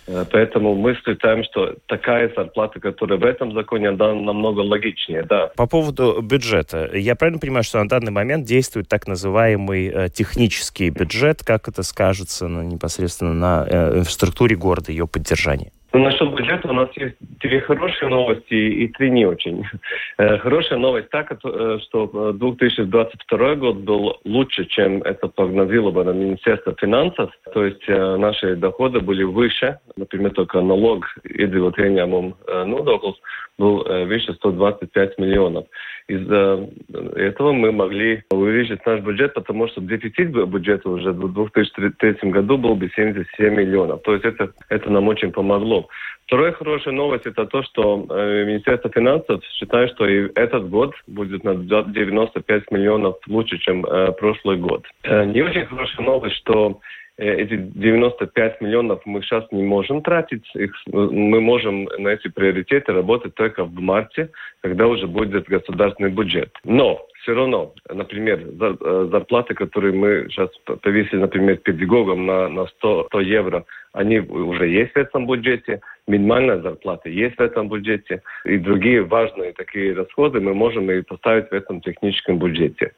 [0.06, 5.50] Э, поэтому мы считаем, что такая зарплата, которая в этом законе, она намного логичнее, да.
[5.56, 6.90] По поводу бюджета.
[6.94, 11.82] Я правильно понимаю, что на данный момент действует так называемый э, технический бюджет, как это
[11.82, 15.72] скажется ну, непосредственно на э, инфраструктуре города, ее поддержании?
[15.92, 19.64] Ну, насчет бюджета у нас есть две хорошие новости и три не очень.
[20.18, 27.30] Э, хорошая новость так, э, что 2022 год был лучше, чем это прогнозировало Министерство финансов.
[27.52, 29.78] То есть э, наши доходы были выше.
[29.96, 32.32] Например, только налог иedzīvotāju ieņēmumu
[32.72, 33.20] nodoklis
[33.58, 35.66] был выше 125 миллионов.
[36.08, 36.68] Из-за
[37.16, 42.76] этого мы могли увеличить наш бюджет, потому что дефицит бюджета уже в 2003 году был
[42.76, 44.02] бы 77 миллионов.
[44.02, 45.88] То есть это, это нам очень помогло.
[46.26, 51.44] Вторая хорошая новость это то, что э, Министерство финансов считает, что и этот год будет
[51.44, 54.84] на 95 миллионов лучше, чем э, прошлый год.
[55.04, 56.80] Э, не очень хорошая новость, что
[57.18, 60.44] эти 95 миллионов мы сейчас не можем тратить.
[60.54, 66.50] Их, мы можем на эти приоритеты работать только в марте, когда уже будет государственный бюджет.
[66.64, 70.50] Но все равно, например, э, зарплаты, которые мы сейчас
[70.82, 73.64] повесили, например, педагогам на, на 100, 100 евро,
[73.96, 79.52] они уже есть в этом бюджете, минимальная зарплата есть в этом бюджете, и другие важные
[79.52, 82.92] такие расходы мы можем и поставить в этом техническом бюджете.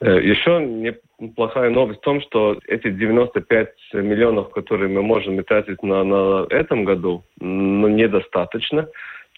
[0.00, 0.60] Э, Еще
[1.18, 6.84] неплохая новость в том, что эти 95 миллионов, которые мы можем тратить на, на этом
[6.84, 8.86] году, ну, недостаточно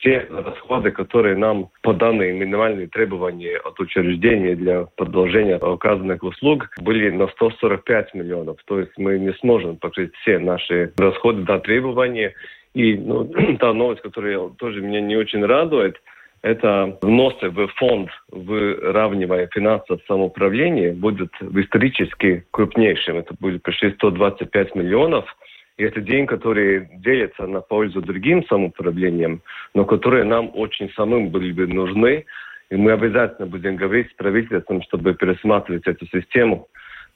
[0.02, 7.10] те расходы, которые нам по данные минимальные требования от учреждения для продолжения указанных услуг были
[7.10, 8.58] на 145 миллионов.
[8.66, 12.34] То есть мы не сможем покрыть все наши расходы до требования.
[12.74, 13.24] И ну,
[13.60, 16.00] та новость, которая тоже меня не очень радует,
[16.42, 23.16] это вносы в фонд, выравнивая финансовое самоуправление, будет исторически крупнейшим.
[23.16, 25.24] Это будет почти 125 миллионов–
[25.76, 29.42] и это день, который делится на пользу другим самоуправлением,
[29.74, 32.24] но которые нам очень самым были бы нужны.
[32.70, 36.68] И мы обязательно будем говорить с правительством, чтобы пересматривать эту систему.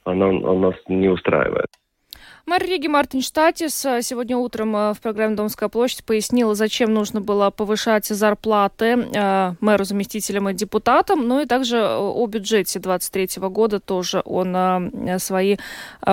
[0.05, 1.69] Она, она нас не устраивает.
[2.51, 7.21] Мэр Риги Мартин Штатис э, сегодня утром э, в программе «Домская площадь» пояснила, зачем нужно
[7.21, 11.29] было повышать зарплаты э, мэру, заместителям и депутатам.
[11.29, 15.59] Ну и также о бюджете 2023 года тоже он свои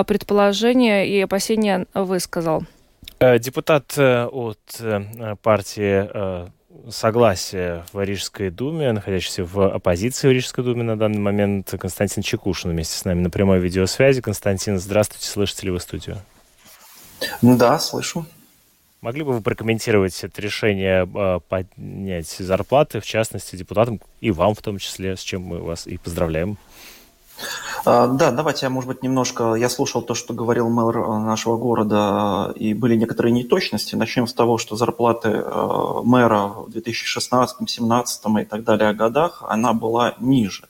[0.06, 2.62] предположения и опасения высказал.
[3.18, 6.48] Депутат от партии
[6.90, 12.70] согласия в Рижской думе, находящийся в оппозиции в Рижской думе на данный момент, Константин Чекушин
[12.70, 14.20] вместе с нами на прямой видеосвязи.
[14.20, 16.18] Константин, здравствуйте, слышите ли вы студию?
[17.42, 18.26] Да, слышу.
[19.00, 24.62] Могли бы вы прокомментировать это решение а, поднять зарплаты, в частности, депутатам и вам в
[24.62, 26.58] том числе, с чем мы вас и поздравляем?
[27.84, 29.54] А, да, давайте я, может быть, немножко...
[29.54, 33.94] Я слушал то, что говорил мэр э, нашего города, и были некоторые неточности.
[33.94, 39.72] Начнем с того, что зарплаты э, мэра в 2016, 2017 и так далее годах, она
[39.72, 40.68] была ниже.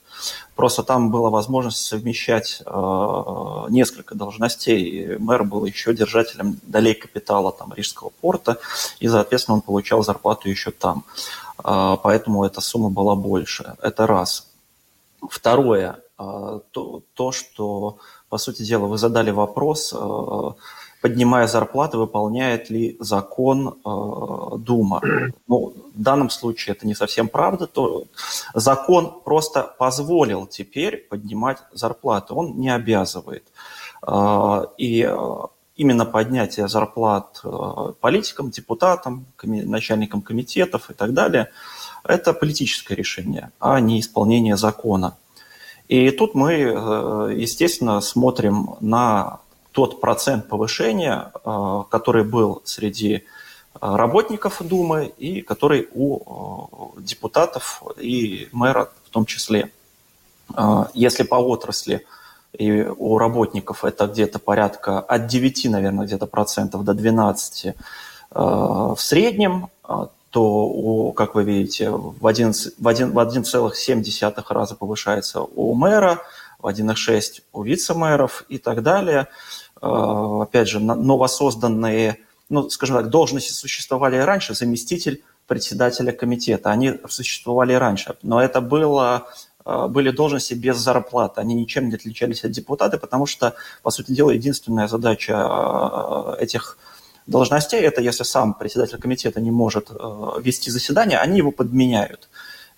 [0.55, 5.17] Просто там была возможность совмещать э, несколько должностей.
[5.17, 8.59] Мэр был еще держателем долей капитала там, Рижского порта,
[8.99, 11.03] и, соответственно, он получал зарплату еще там.
[11.61, 13.75] Поэтому эта сумма была больше.
[13.81, 14.47] Это раз.
[15.29, 20.55] Второе а, то, то, что, по сути дела, вы задали вопрос, а,
[21.01, 25.01] поднимая зарплаты, выполняет ли закон а, Дума.
[25.47, 27.67] Ну, в данном случае это не совсем правда.
[27.67, 28.05] То
[28.53, 33.45] закон просто позволил теперь поднимать зарплаты, он не обязывает.
[34.77, 35.15] И
[35.75, 37.41] именно поднятие зарплат
[38.01, 41.49] политикам, депутатам, начальникам комитетов и так далее,
[42.03, 45.17] это политическое решение, а не исполнение закона.
[45.89, 49.39] И тут мы, э, естественно, смотрим на
[49.71, 53.21] тот процент повышения, э, который был среди э,
[53.81, 59.71] работников Думы и который у депутатов и мэра в том числе.
[60.93, 62.05] Если по отрасли
[62.53, 67.75] и у работников это где-то порядка от 9, наверное, где-то процентов до 12
[68.31, 69.69] в среднем,
[70.29, 73.43] то, как вы видите, в 1,7 в 1, в 1
[74.49, 76.21] раза повышается у мэра,
[76.59, 79.27] в 1,6 у вице-мэров и так далее.
[79.81, 86.99] Э, опять же, новосозданные, ну, скажем так, должности существовали и раньше, заместитель председателя комитета, они
[87.07, 89.27] существовали и раньше, но это было
[89.65, 91.41] э, были должности без зарплаты.
[91.41, 96.77] Они ничем не отличались от депутата, потому что, по сути дела, единственная задача э, этих
[97.29, 102.29] должностей, это если сам председатель комитета не может э, вести заседание, они его подменяют.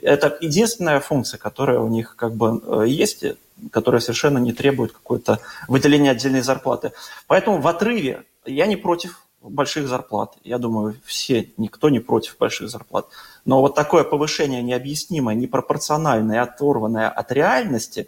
[0.02, 3.24] Это единственная функция, которая у них как бы есть,
[3.72, 6.92] которая совершенно не требует какой-то выделения отдельной зарплаты.
[7.28, 10.36] Поэтому в отрыве я не против больших зарплат.
[10.44, 13.08] Я думаю, все, никто не против больших зарплат.
[13.46, 18.08] Но вот такое повышение необъяснимое, непропорциональное, оторванное от реальности,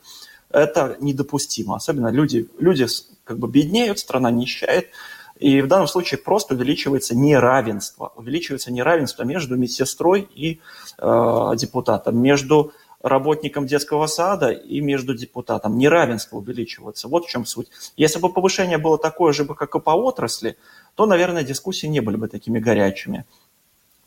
[0.50, 1.76] это недопустимо.
[1.76, 2.86] Особенно люди, люди
[3.24, 4.90] как бы беднеют, страна нищает,
[5.44, 8.14] и в данном случае просто увеличивается неравенство.
[8.16, 10.62] Увеличивается неравенство между медсестрой и
[10.98, 12.72] э, депутатом, между
[13.02, 15.78] работником детского сада и между депутатом.
[15.78, 17.10] Неравенство увеличивается.
[17.10, 17.68] Вот в чем суть.
[17.98, 20.56] Если бы повышение было такое же, как и по отрасли,
[20.96, 23.26] то, наверное, дискуссии не были бы такими горячими.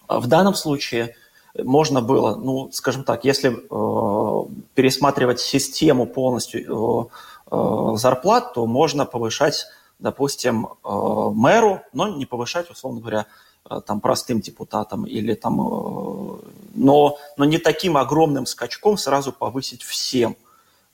[0.06, 1.16] А в данном случае
[1.62, 9.04] можно было, ну, скажем так, если э, пересматривать систему полностью э, э, зарплат, то можно
[9.04, 9.66] повышать,
[9.98, 13.26] допустим, э, мэру, но не повышать, условно говоря,
[13.68, 16.38] э, там простым депутатам или там, э,
[16.74, 20.36] но, но не таким огромным скачком сразу повысить всем,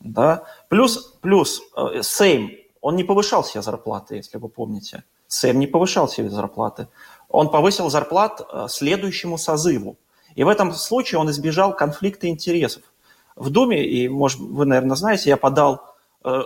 [0.00, 0.44] да.
[0.68, 1.62] Плюс, плюс
[2.03, 5.05] Сейм, он не повышал себе зарплаты, если вы помните.
[5.28, 6.88] Сэм не повышал себе зарплаты.
[7.28, 9.96] Он повысил зарплат следующему созыву.
[10.34, 12.82] И в этом случае он избежал конфликта интересов.
[13.36, 15.91] В Думе, и, может, вы, наверное, знаете, я подал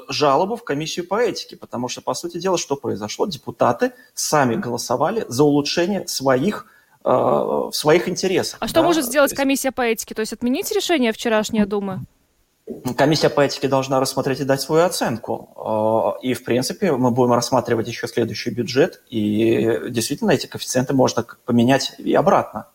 [0.08, 3.26] жалобу в комиссию по этике, потому что, по сути дела, что произошло?
[3.26, 6.66] Депутаты сами голосовали за улучшение своих
[7.04, 8.58] э, своих интересов.
[8.60, 10.14] А что может сделать комиссия по этике?
[10.14, 12.00] То есть отменить решение вчерашней Думы?
[12.96, 16.16] Комиссия по этике должна рассмотреть и дать свою оценку.
[16.20, 21.24] Э, и, в принципе, мы будем рассматривать еще следующий бюджет, и действительно эти коэффициенты можно
[21.44, 22.68] поменять и обратно.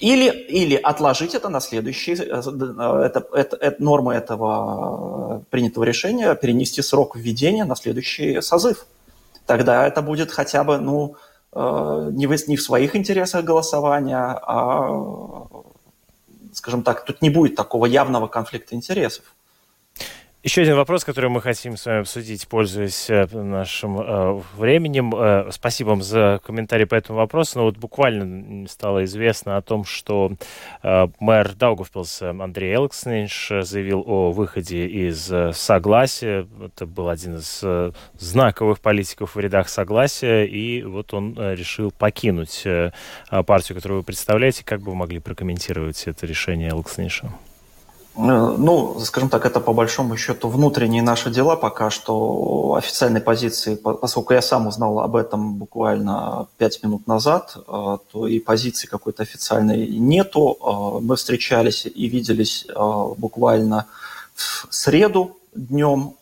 [0.00, 6.34] Или, или отложить это на следующий, э, э, это, это, это, нормы этого принятого решения,
[6.34, 8.84] перенести срок введения на следующий созыв.
[9.46, 11.16] Тогда это будет хотя бы, ну,
[11.54, 15.46] не в, не в своих интересах голосования, а
[16.52, 19.33] скажем так, тут не будет такого явного конфликта интересов.
[20.44, 25.14] Еще один вопрос, который мы хотим с вами обсудить, пользуясь э, нашим э, временем.
[25.16, 27.60] Э, спасибо вам за комментарий по этому вопросу.
[27.60, 30.32] Но вот буквально стало известно о том, что
[30.82, 36.46] э, мэр Даугавпилса Андрей Элкснинш заявил о выходе из э, Согласия.
[36.62, 40.44] Это был один из э, знаковых политиков в рядах Согласия.
[40.44, 42.90] И вот он э, решил покинуть э,
[43.30, 44.62] партию, которую вы представляете.
[44.62, 47.32] Как бы вы могли прокомментировать это решение Элкснинша?
[48.16, 48.20] Э,
[48.58, 54.34] ну, скажем так, это по большому счету внутренние наши дела пока что официальной позиции, поскольку
[54.34, 59.86] я сам узнал об этом буквально пять минут назад, э, то и позиции какой-то официальной
[59.88, 60.56] нету.
[60.60, 62.66] Э, мы встречались и виделись
[63.16, 63.86] буквально
[64.34, 66.14] в среду днем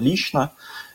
[0.00, 0.50] лично.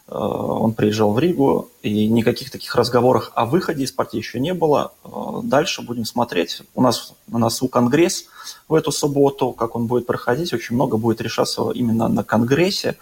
[0.09, 4.53] Э, он приезжал в Ригу, и никаких таких разговоров о выходе из партии еще не
[4.53, 4.91] было.
[5.03, 5.09] Э,
[5.43, 6.63] дальше будем смотреть.
[6.73, 8.25] У нас на носу конгресс
[8.67, 12.97] в эту субботу, как он будет проходить, очень много будет решаться именно на конгрессе.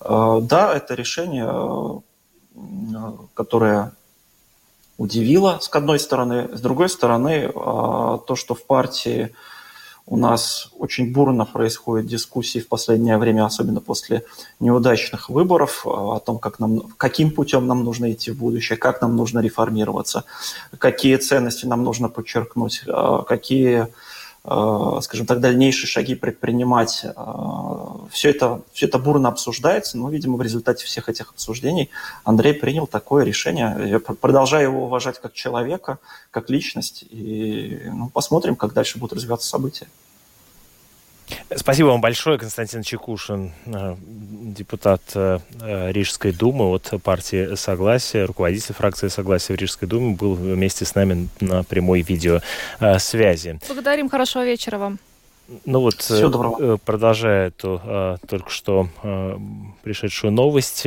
[0.00, 2.02] Э, да, это решение,
[3.34, 3.92] которое
[4.96, 9.32] удивило с одной стороны, с другой стороны, то, что в партии
[10.10, 14.24] у нас очень бурно происходят дискуссии в последнее время, особенно после
[14.58, 19.02] неудачных выборов, э, о том, как нам, каким путем нам нужно идти в будущее, как
[19.02, 20.24] нам нужно реформироваться,
[20.78, 23.88] какие ценности нам нужно подчеркнуть, э, какие,
[24.44, 27.04] скажем так, дальнейшие шаги предпринимать.
[28.10, 31.90] Все это, все это бурно обсуждается, но, видимо, в результате всех этих обсуждений
[32.24, 33.76] Андрей принял такое решение.
[33.86, 35.98] Я продолжаю его уважать как человека,
[36.30, 39.88] как личность, и ну, посмотрим, как дальше будут развиваться события.
[41.56, 45.38] Спасибо вам большое, Константин Чекушин, э, депутат э,
[45.92, 51.28] Рижской думы от партии Согласия, руководитель фракции Согласия в Рижской думе, был вместе с нами
[51.40, 53.58] на прямой видеосвязи.
[53.66, 54.98] Благодарим, хорошего вечера вам.
[55.64, 56.76] Ну вот, Всего доброго.
[56.76, 58.88] продолжая эту только что
[59.82, 60.86] пришедшую новость,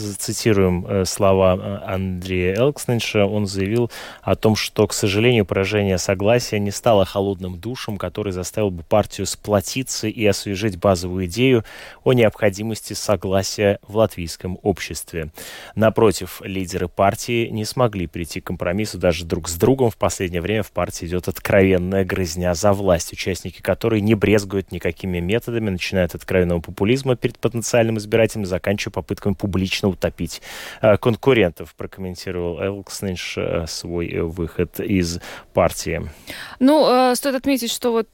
[0.00, 3.90] цитируем э, слова э, Андрея Элксненша, он заявил
[4.22, 9.26] о том, что, к сожалению, поражение согласия не стало холодным душем, который заставил бы партию
[9.26, 11.64] сплотиться и освежить базовую идею
[12.04, 15.30] о необходимости согласия в латвийском обществе.
[15.74, 19.90] Напротив, лидеры партии не смогли прийти к компромиссу даже друг с другом.
[19.90, 24.72] В последнее время в партии идет откровенная грызня за власть власть, участники которой не брезгуют
[24.72, 30.42] никакими методами, начиная от откровенного популизма перед потенциальным избирателем, заканчивая попытками публично утопить
[30.82, 35.20] э, конкурентов, прокомментировал Элксниш э, свой выход из
[35.54, 36.02] партии.
[36.58, 38.10] Ну, стоит отметить, что вот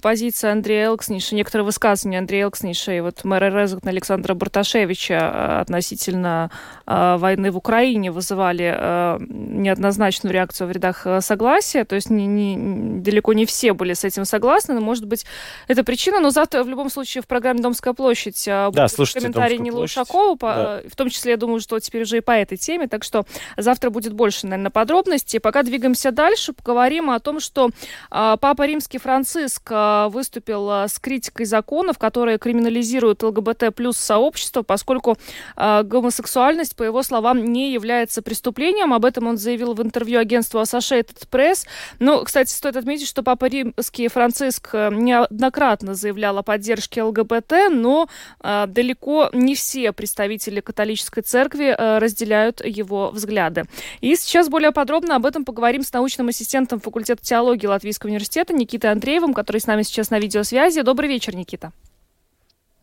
[0.00, 6.50] позиция Андрея Элксниша, некоторые высказывания Андрея Элксниша и вот мэра Резгна Александра Барташевича относительно
[6.86, 13.46] войны в Украине вызывали неоднозначную реакцию в рядах согласия, то есть не, не, далеко не
[13.46, 15.24] все были с этим согласны, но, может быть,
[15.66, 19.82] это причина, но завтра в любом случае в программе «Домская площадь» да, будет комментарий Нила
[19.82, 20.82] Ушакова, да.
[20.88, 23.24] в том числе, я думаю, что теперь уже и по этой теме, так что
[23.56, 25.40] завтра будет больше, наверное, подробностей.
[25.40, 27.70] Пока двигаемся дальше, поговорим о том, что
[28.10, 34.62] а, Папа Римский Франциск а, выступил а, с критикой законов, которые криминализируют ЛГБТ плюс сообщество,
[34.62, 35.16] поскольку
[35.56, 38.92] гомосексуальность, по его словам, не является преступлением.
[38.92, 41.66] Об этом он заявил в интервью агентству Associated Press.
[41.98, 43.48] Ну, кстати, стоит отметить, что Папа
[43.78, 48.08] Римский Франциск э, неоднократно заявлял о поддержке ЛГБТ, но
[48.42, 53.66] э, далеко не все представители католической церкви э, разделяют его взгляды.
[54.00, 58.90] И сейчас более подробно об этом поговорим с научным ассистентом факультета теологии Латвийского университета Никитой
[58.90, 60.82] Андреевым, который с нами сейчас на видеосвязи.
[60.82, 61.72] Добрый вечер, Никита.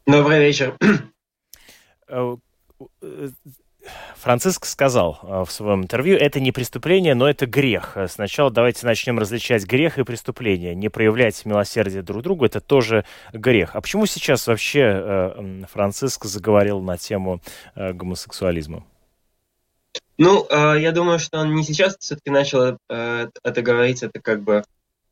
[0.06, 0.78] Добрый вечер.
[4.16, 7.98] Франциск сказал э, в своем интервью, это не преступление, но это грех.
[8.08, 10.76] Сначала давайте начнем различать грех и преступление.
[10.76, 13.76] Не проявлять милосердие друг другу– это тоже грех.
[13.76, 17.42] А почему сейчас вообще э, Франциск заговорил на тему
[17.76, 18.84] э, гомосексуализма?
[20.18, 24.64] Ну, я думаю, что он не сейчас все-таки начал это говорить, это как бы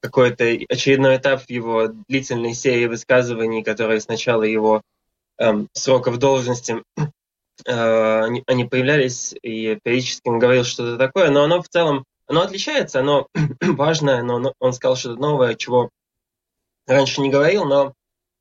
[0.03, 4.81] какой-то очередной этап его длительной серии высказываний, которые сначала его
[5.37, 6.83] эм, срока в должности
[7.65, 12.99] они, они появлялись, и периодически он говорил что-то такое, но оно в целом, оно отличается,
[12.99, 13.27] оно
[13.61, 15.89] важное, но он сказал что-то новое, чего
[16.87, 17.93] раньше не говорил, но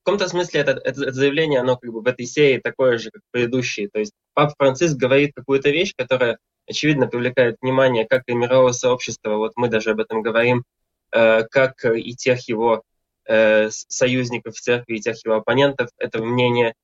[0.03, 3.11] в каком-то смысле это, это, это заявление, оно как бы в этой серии такое же,
[3.11, 3.89] как предыдущие.
[3.89, 9.37] То есть Папа Франциск говорит какую-то вещь, которая, очевидно, привлекает внимание как и мирового сообщества,
[9.37, 10.65] вот мы даже об этом говорим,
[11.13, 12.83] э, как и тех его
[13.29, 16.75] э, союзников в церкви, и тех его оппонентов этого мнения.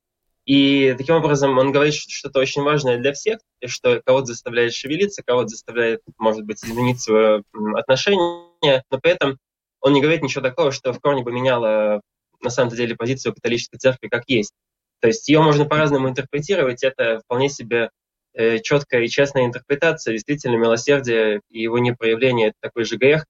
[0.49, 3.37] И таким образом он говорит что-то очень важное для всех,
[3.67, 7.43] что кого-то заставляет шевелиться, кого-то заставляет, может быть, изменить свое
[7.75, 9.37] отношение, но при этом
[9.79, 12.01] он не говорит ничего такого, что в корне бы меняло
[12.41, 14.53] на самом деле позицию католической церкви как есть.
[15.01, 17.91] То есть ее можно по-разному интерпретировать, это вполне себе
[18.33, 20.13] э, четкая и честная интерпретация.
[20.13, 23.27] Действительно, милосердие и его непроявление– это такой же грех,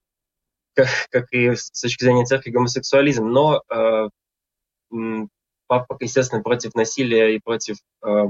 [0.74, 3.26] как, как и с точки зрения церкви гомосексуализм.
[3.26, 4.08] Но э,
[5.70, 8.26] папа, естественно, против насилия и против э,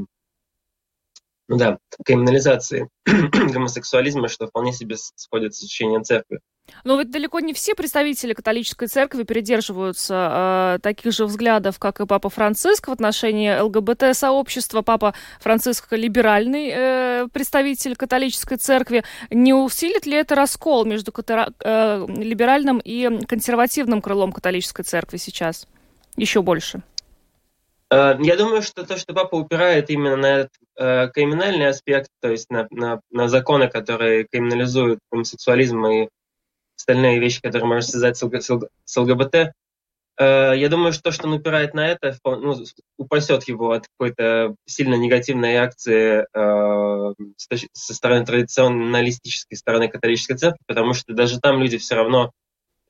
[1.48, 6.40] ну да, криминализации гомосексуализма, что вполне себе сходится с учением церкви.
[6.84, 12.06] Но ведь далеко не все представители католической церкви придерживаются э, таких же взглядов, как и
[12.06, 14.82] Папа Франциск в отношении ЛГБТ-сообщества.
[14.82, 19.02] Папа Франциск либеральный э, представитель католической церкви.
[19.30, 25.66] Не усилит ли это раскол между катера, э, либеральным и консервативным крылом католической церкви сейчас?
[26.16, 26.82] Еще больше.
[27.90, 32.30] Э, я думаю, что то, что папа упирает именно на этот э, криминальный аспект, то
[32.30, 36.08] есть на, на, на законы, которые криминализуют гомосексуализм и
[36.76, 38.40] остальные вещи, которые можно связать с, ЛГ,
[38.84, 39.52] с ЛГБТ, э,
[40.18, 42.56] я думаю, что то, что он упирает на это, ну,
[42.96, 47.14] упасет его от какой-то сильно негативной реакции э,
[47.72, 52.30] со стороны традиционалистической стороны католической церкви, потому что даже там люди все равно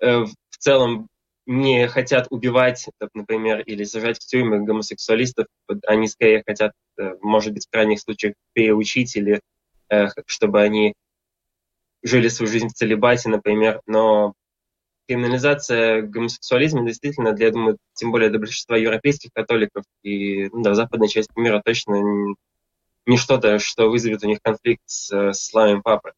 [0.01, 1.09] э, в целом
[1.51, 5.46] не хотят убивать, например, или сажать в тюрьмы гомосексуалистов,
[5.84, 9.40] они скорее хотят, э, может быть, в крайних случаях переучить или
[9.90, 10.94] э, чтобы они
[12.05, 14.34] жили свою жизнь в целебате, например, но
[15.09, 20.74] криминализация гомосексуализма действительно, для, я думаю, тем более для большинства европейских католиков и ну, да,
[20.74, 21.96] западной части мира точно
[23.07, 26.12] не что-то, что вызовет у них конфликт с, с славами папы.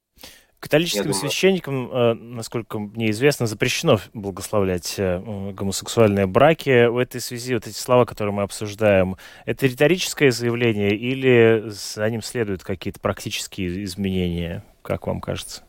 [0.62, 5.18] Католическим священникам, э, насколько мне известно, запрещено благословлять э,
[5.50, 6.86] гомосексуальные браки.
[6.86, 12.22] В этой связи вот эти слова, которые мы обсуждаем, это риторическое заявление или за ним
[12.22, 15.64] следуют какие-то практические изменения, как вам кажется?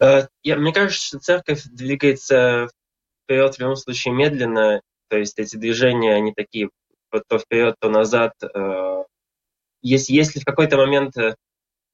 [0.00, 2.70] Э, я, мне кажется, что церковь двигается
[3.24, 6.70] вперед в любом случае медленно, то есть эти движения, они такие
[7.28, 8.32] то вперед, то назад.
[9.82, 11.14] Если, если в какой-то момент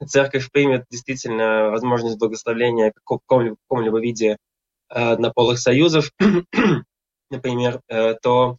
[0.07, 4.37] церковь примет действительно возможность благословления в каком-либо, каком-либо виде
[4.89, 6.11] э, однополых союзов,
[7.31, 8.59] например, э, то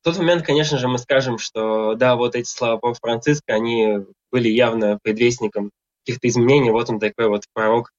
[0.00, 3.98] в тот момент, конечно же, мы скажем, что да, вот эти слова Папы Франциска, они
[4.30, 5.70] были явно предвестником
[6.04, 7.90] каких-то изменений, вот он такой вот пророк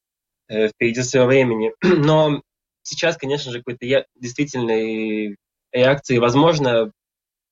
[0.48, 1.74] э, впереди своего времени.
[1.82, 2.42] Но
[2.84, 5.36] сейчас, конечно же, какой-то действительной
[5.72, 6.92] реакции, возможно,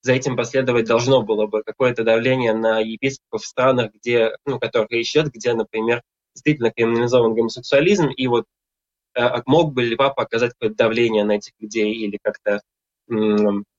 [0.07, 4.89] за этим последовать должно было бы какое-то давление на епископов в странах, где, ну, которых
[4.89, 6.01] речь идет, где, например,
[6.33, 8.45] действительно криминализован гомосексуализм, и вот
[9.15, 12.61] э, мог бы ли папа оказать какое-то давление на этих людей или как-то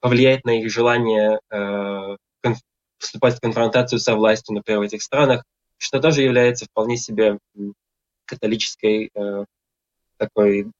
[0.00, 2.16] повлиять на их желание э,
[2.98, 5.44] вступать в конфронтацию со властью, например, в этих странах,
[5.78, 7.38] что тоже является вполне себе
[8.26, 9.44] католической э,
[10.18, 10.70] такой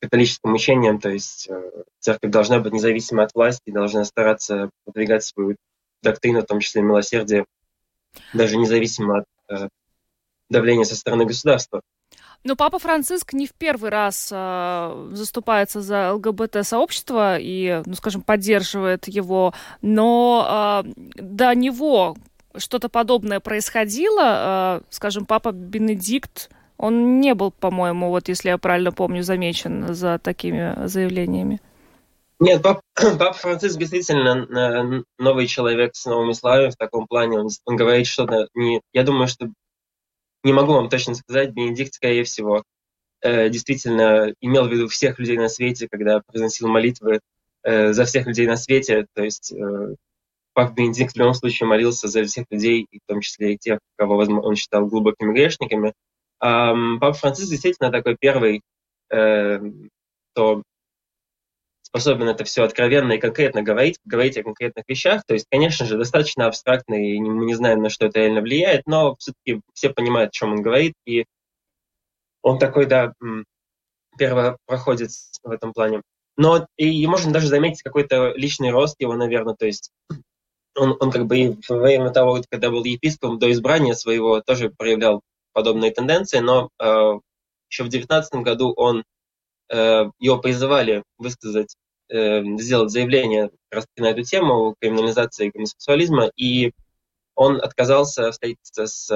[0.00, 5.56] католическим учением, то есть э, церковь должна быть независима от власти, должна стараться продвигать свою
[6.02, 7.46] доктрину, в том числе милосердие,
[8.32, 9.68] даже независимо от э,
[10.48, 11.80] давления со стороны государства.
[12.44, 19.08] Но Папа Франциск не в первый раз э, заступается за ЛГБТ-сообщество и, ну, скажем, поддерживает
[19.08, 22.16] его, но э, до него
[22.56, 24.80] что-то подобное происходило.
[24.80, 30.18] Э, скажем, Папа Бенедикт, он не был, по-моему, вот если я правильно помню, замечен за
[30.18, 31.60] такими заявлениями.
[32.38, 37.38] Нет, пап, папа Франциск действительно э, новый человек с новыми словами в таком плане.
[37.38, 38.82] Он, он говорит что-то не...
[38.92, 39.48] Я думаю, что
[40.42, 42.62] не могу вам точно сказать, Бенедикт, скорее всего,
[43.22, 47.20] э, действительно имел в виду всех людей на свете, когда произносил молитвы
[47.62, 49.06] э, за всех людей на свете.
[49.14, 49.94] То есть э,
[50.56, 54.16] Папа Бенедикт в любом случае молился за всех людей, в том числе и тех, кого
[54.16, 55.92] он считал глубокими грешниками.
[56.38, 58.62] Папа Франциск действительно такой первый,
[59.10, 59.58] э,
[60.32, 60.62] кто
[61.82, 65.22] способен это все откровенно и конкретно говорить, говорить о конкретных вещах.
[65.26, 68.86] То есть, конечно же, достаточно абстрактно, и мы не знаем, на что это реально влияет,
[68.86, 71.24] но все-таки все понимают, о чем он говорит, и
[72.42, 73.14] он такой, да,
[74.18, 76.02] первопроходец в этом плане.
[76.36, 79.90] Но и можно даже заметить какой-то личный рост его, наверное, то есть
[80.76, 84.70] он, он как бы и во время того, когда был епископом, до избрания своего тоже
[84.70, 85.22] проявлял
[85.56, 86.84] подобные тенденции, но э,
[87.70, 89.04] еще в 2019 году он
[89.70, 91.74] э, его призывали высказать,
[92.10, 93.50] э, сделать заявление
[93.96, 96.72] на эту тему криминализации гомосексуализма, и
[97.34, 99.08] он отказался встретиться с,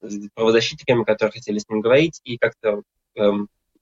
[0.00, 2.82] с правозащитниками, которые хотели с ним говорить, и как-то
[3.16, 3.30] э,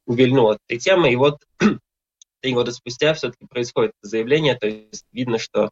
[0.07, 1.12] увильнул от этой темы.
[1.12, 1.43] И вот
[2.41, 5.68] три года спустя все-таки происходит заявление, то есть видно, что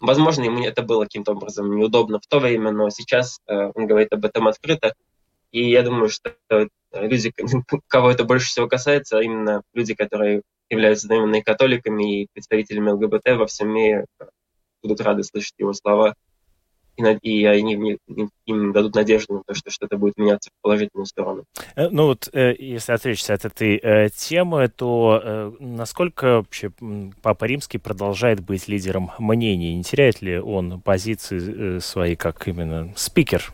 [0.00, 4.12] возможно, ему это было каким-то образом неудобно в то время, но сейчас э, он говорит
[4.12, 4.94] об этом открыто.
[5.50, 6.34] И я думаю, что
[6.92, 7.32] люди,
[7.88, 13.46] кого это больше всего касается, именно люди, которые являются именно католиками и представителями ЛГБТ во
[13.46, 14.06] всем мире,
[14.82, 16.14] будут рады слышать его слова
[17.22, 17.98] и они
[18.46, 21.44] им дадут надежду на то, что что-то будет меняться в положительную сторону.
[21.76, 26.72] Э, ну вот, э, если отвлечься от этой э, темы, то насколько вообще
[27.22, 29.74] Папа Римский продолжает быть лидером мнений?
[29.74, 33.52] Не теряет ли он позиции свои как именно спикер?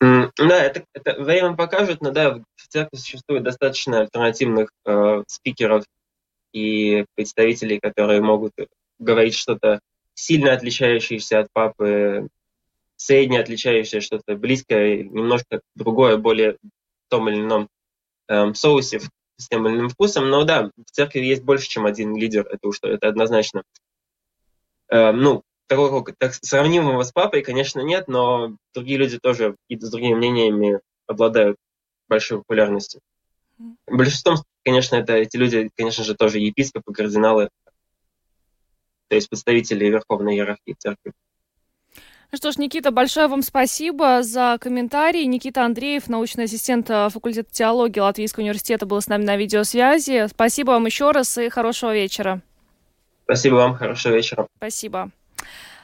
[0.00, 5.84] Да, это, это время покажет, но да, в церкви существует достаточно альтернативных э, спикеров
[6.52, 8.52] и представителей, которые могут
[8.98, 9.80] говорить что-то
[10.20, 12.28] сильно отличающийся от папы,
[12.96, 17.68] средне отличающееся что-то близкое, немножко другое, более в том или ином
[18.28, 19.00] эм, соусе,
[19.36, 20.28] с тем или иным вкусом.
[20.28, 23.62] Но да, в церкви есть больше, чем один лидер, это уж это однозначно.
[24.90, 29.90] Эм, ну, такого так, сравнимого с папой, конечно, нет, но другие люди тоже и с
[29.90, 31.56] другими мнениями обладают
[32.08, 33.00] большой популярностью.
[33.86, 37.48] Большинством, конечно, это эти люди, конечно же, тоже епископы, кардиналы,
[39.10, 41.12] то есть представители Верховной Иерархии Церкви.
[42.32, 45.26] Ну что ж, Никита, большое вам спасибо за комментарий.
[45.26, 50.28] Никита Андреев, научный ассистент э, факультета теологии Латвийского университета, был с нами на видеосвязи.
[50.28, 52.40] Спасибо вам еще раз и хорошего вечера.
[53.24, 54.46] Спасибо вам, хорошего вечера.
[54.58, 55.10] Спасибо.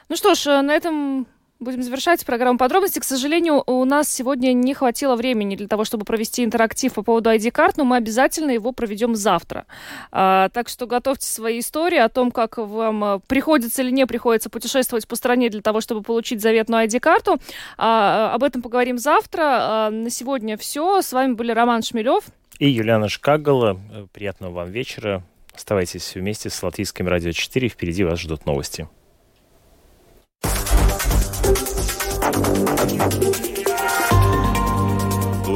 [0.07, 1.27] Ну что ж, э, на этом
[1.59, 2.99] Будем завершать программу подробности.
[2.99, 7.31] К сожалению, у нас сегодня не хватило времени для того, чтобы провести интерактив по поводу
[7.31, 9.65] ID-карт, но мы обязательно его проведем завтра.
[10.11, 14.51] А, так что готовьте свои истории о том, как вам э, приходится или не приходится
[14.51, 17.39] путешествовать по стране для того, чтобы получить заветную ID-карту.
[17.77, 19.41] А, об этом поговорим завтра.
[19.43, 21.01] А, на сегодня все.
[21.01, 22.25] С вами были Роман Шмелев
[22.59, 23.79] и Юлиана Шкагала.
[24.13, 25.23] Приятного вам вечера.
[25.55, 27.67] Оставайтесь вместе с Латвийским радио 4.
[27.67, 28.87] Впереди вас ждут новости.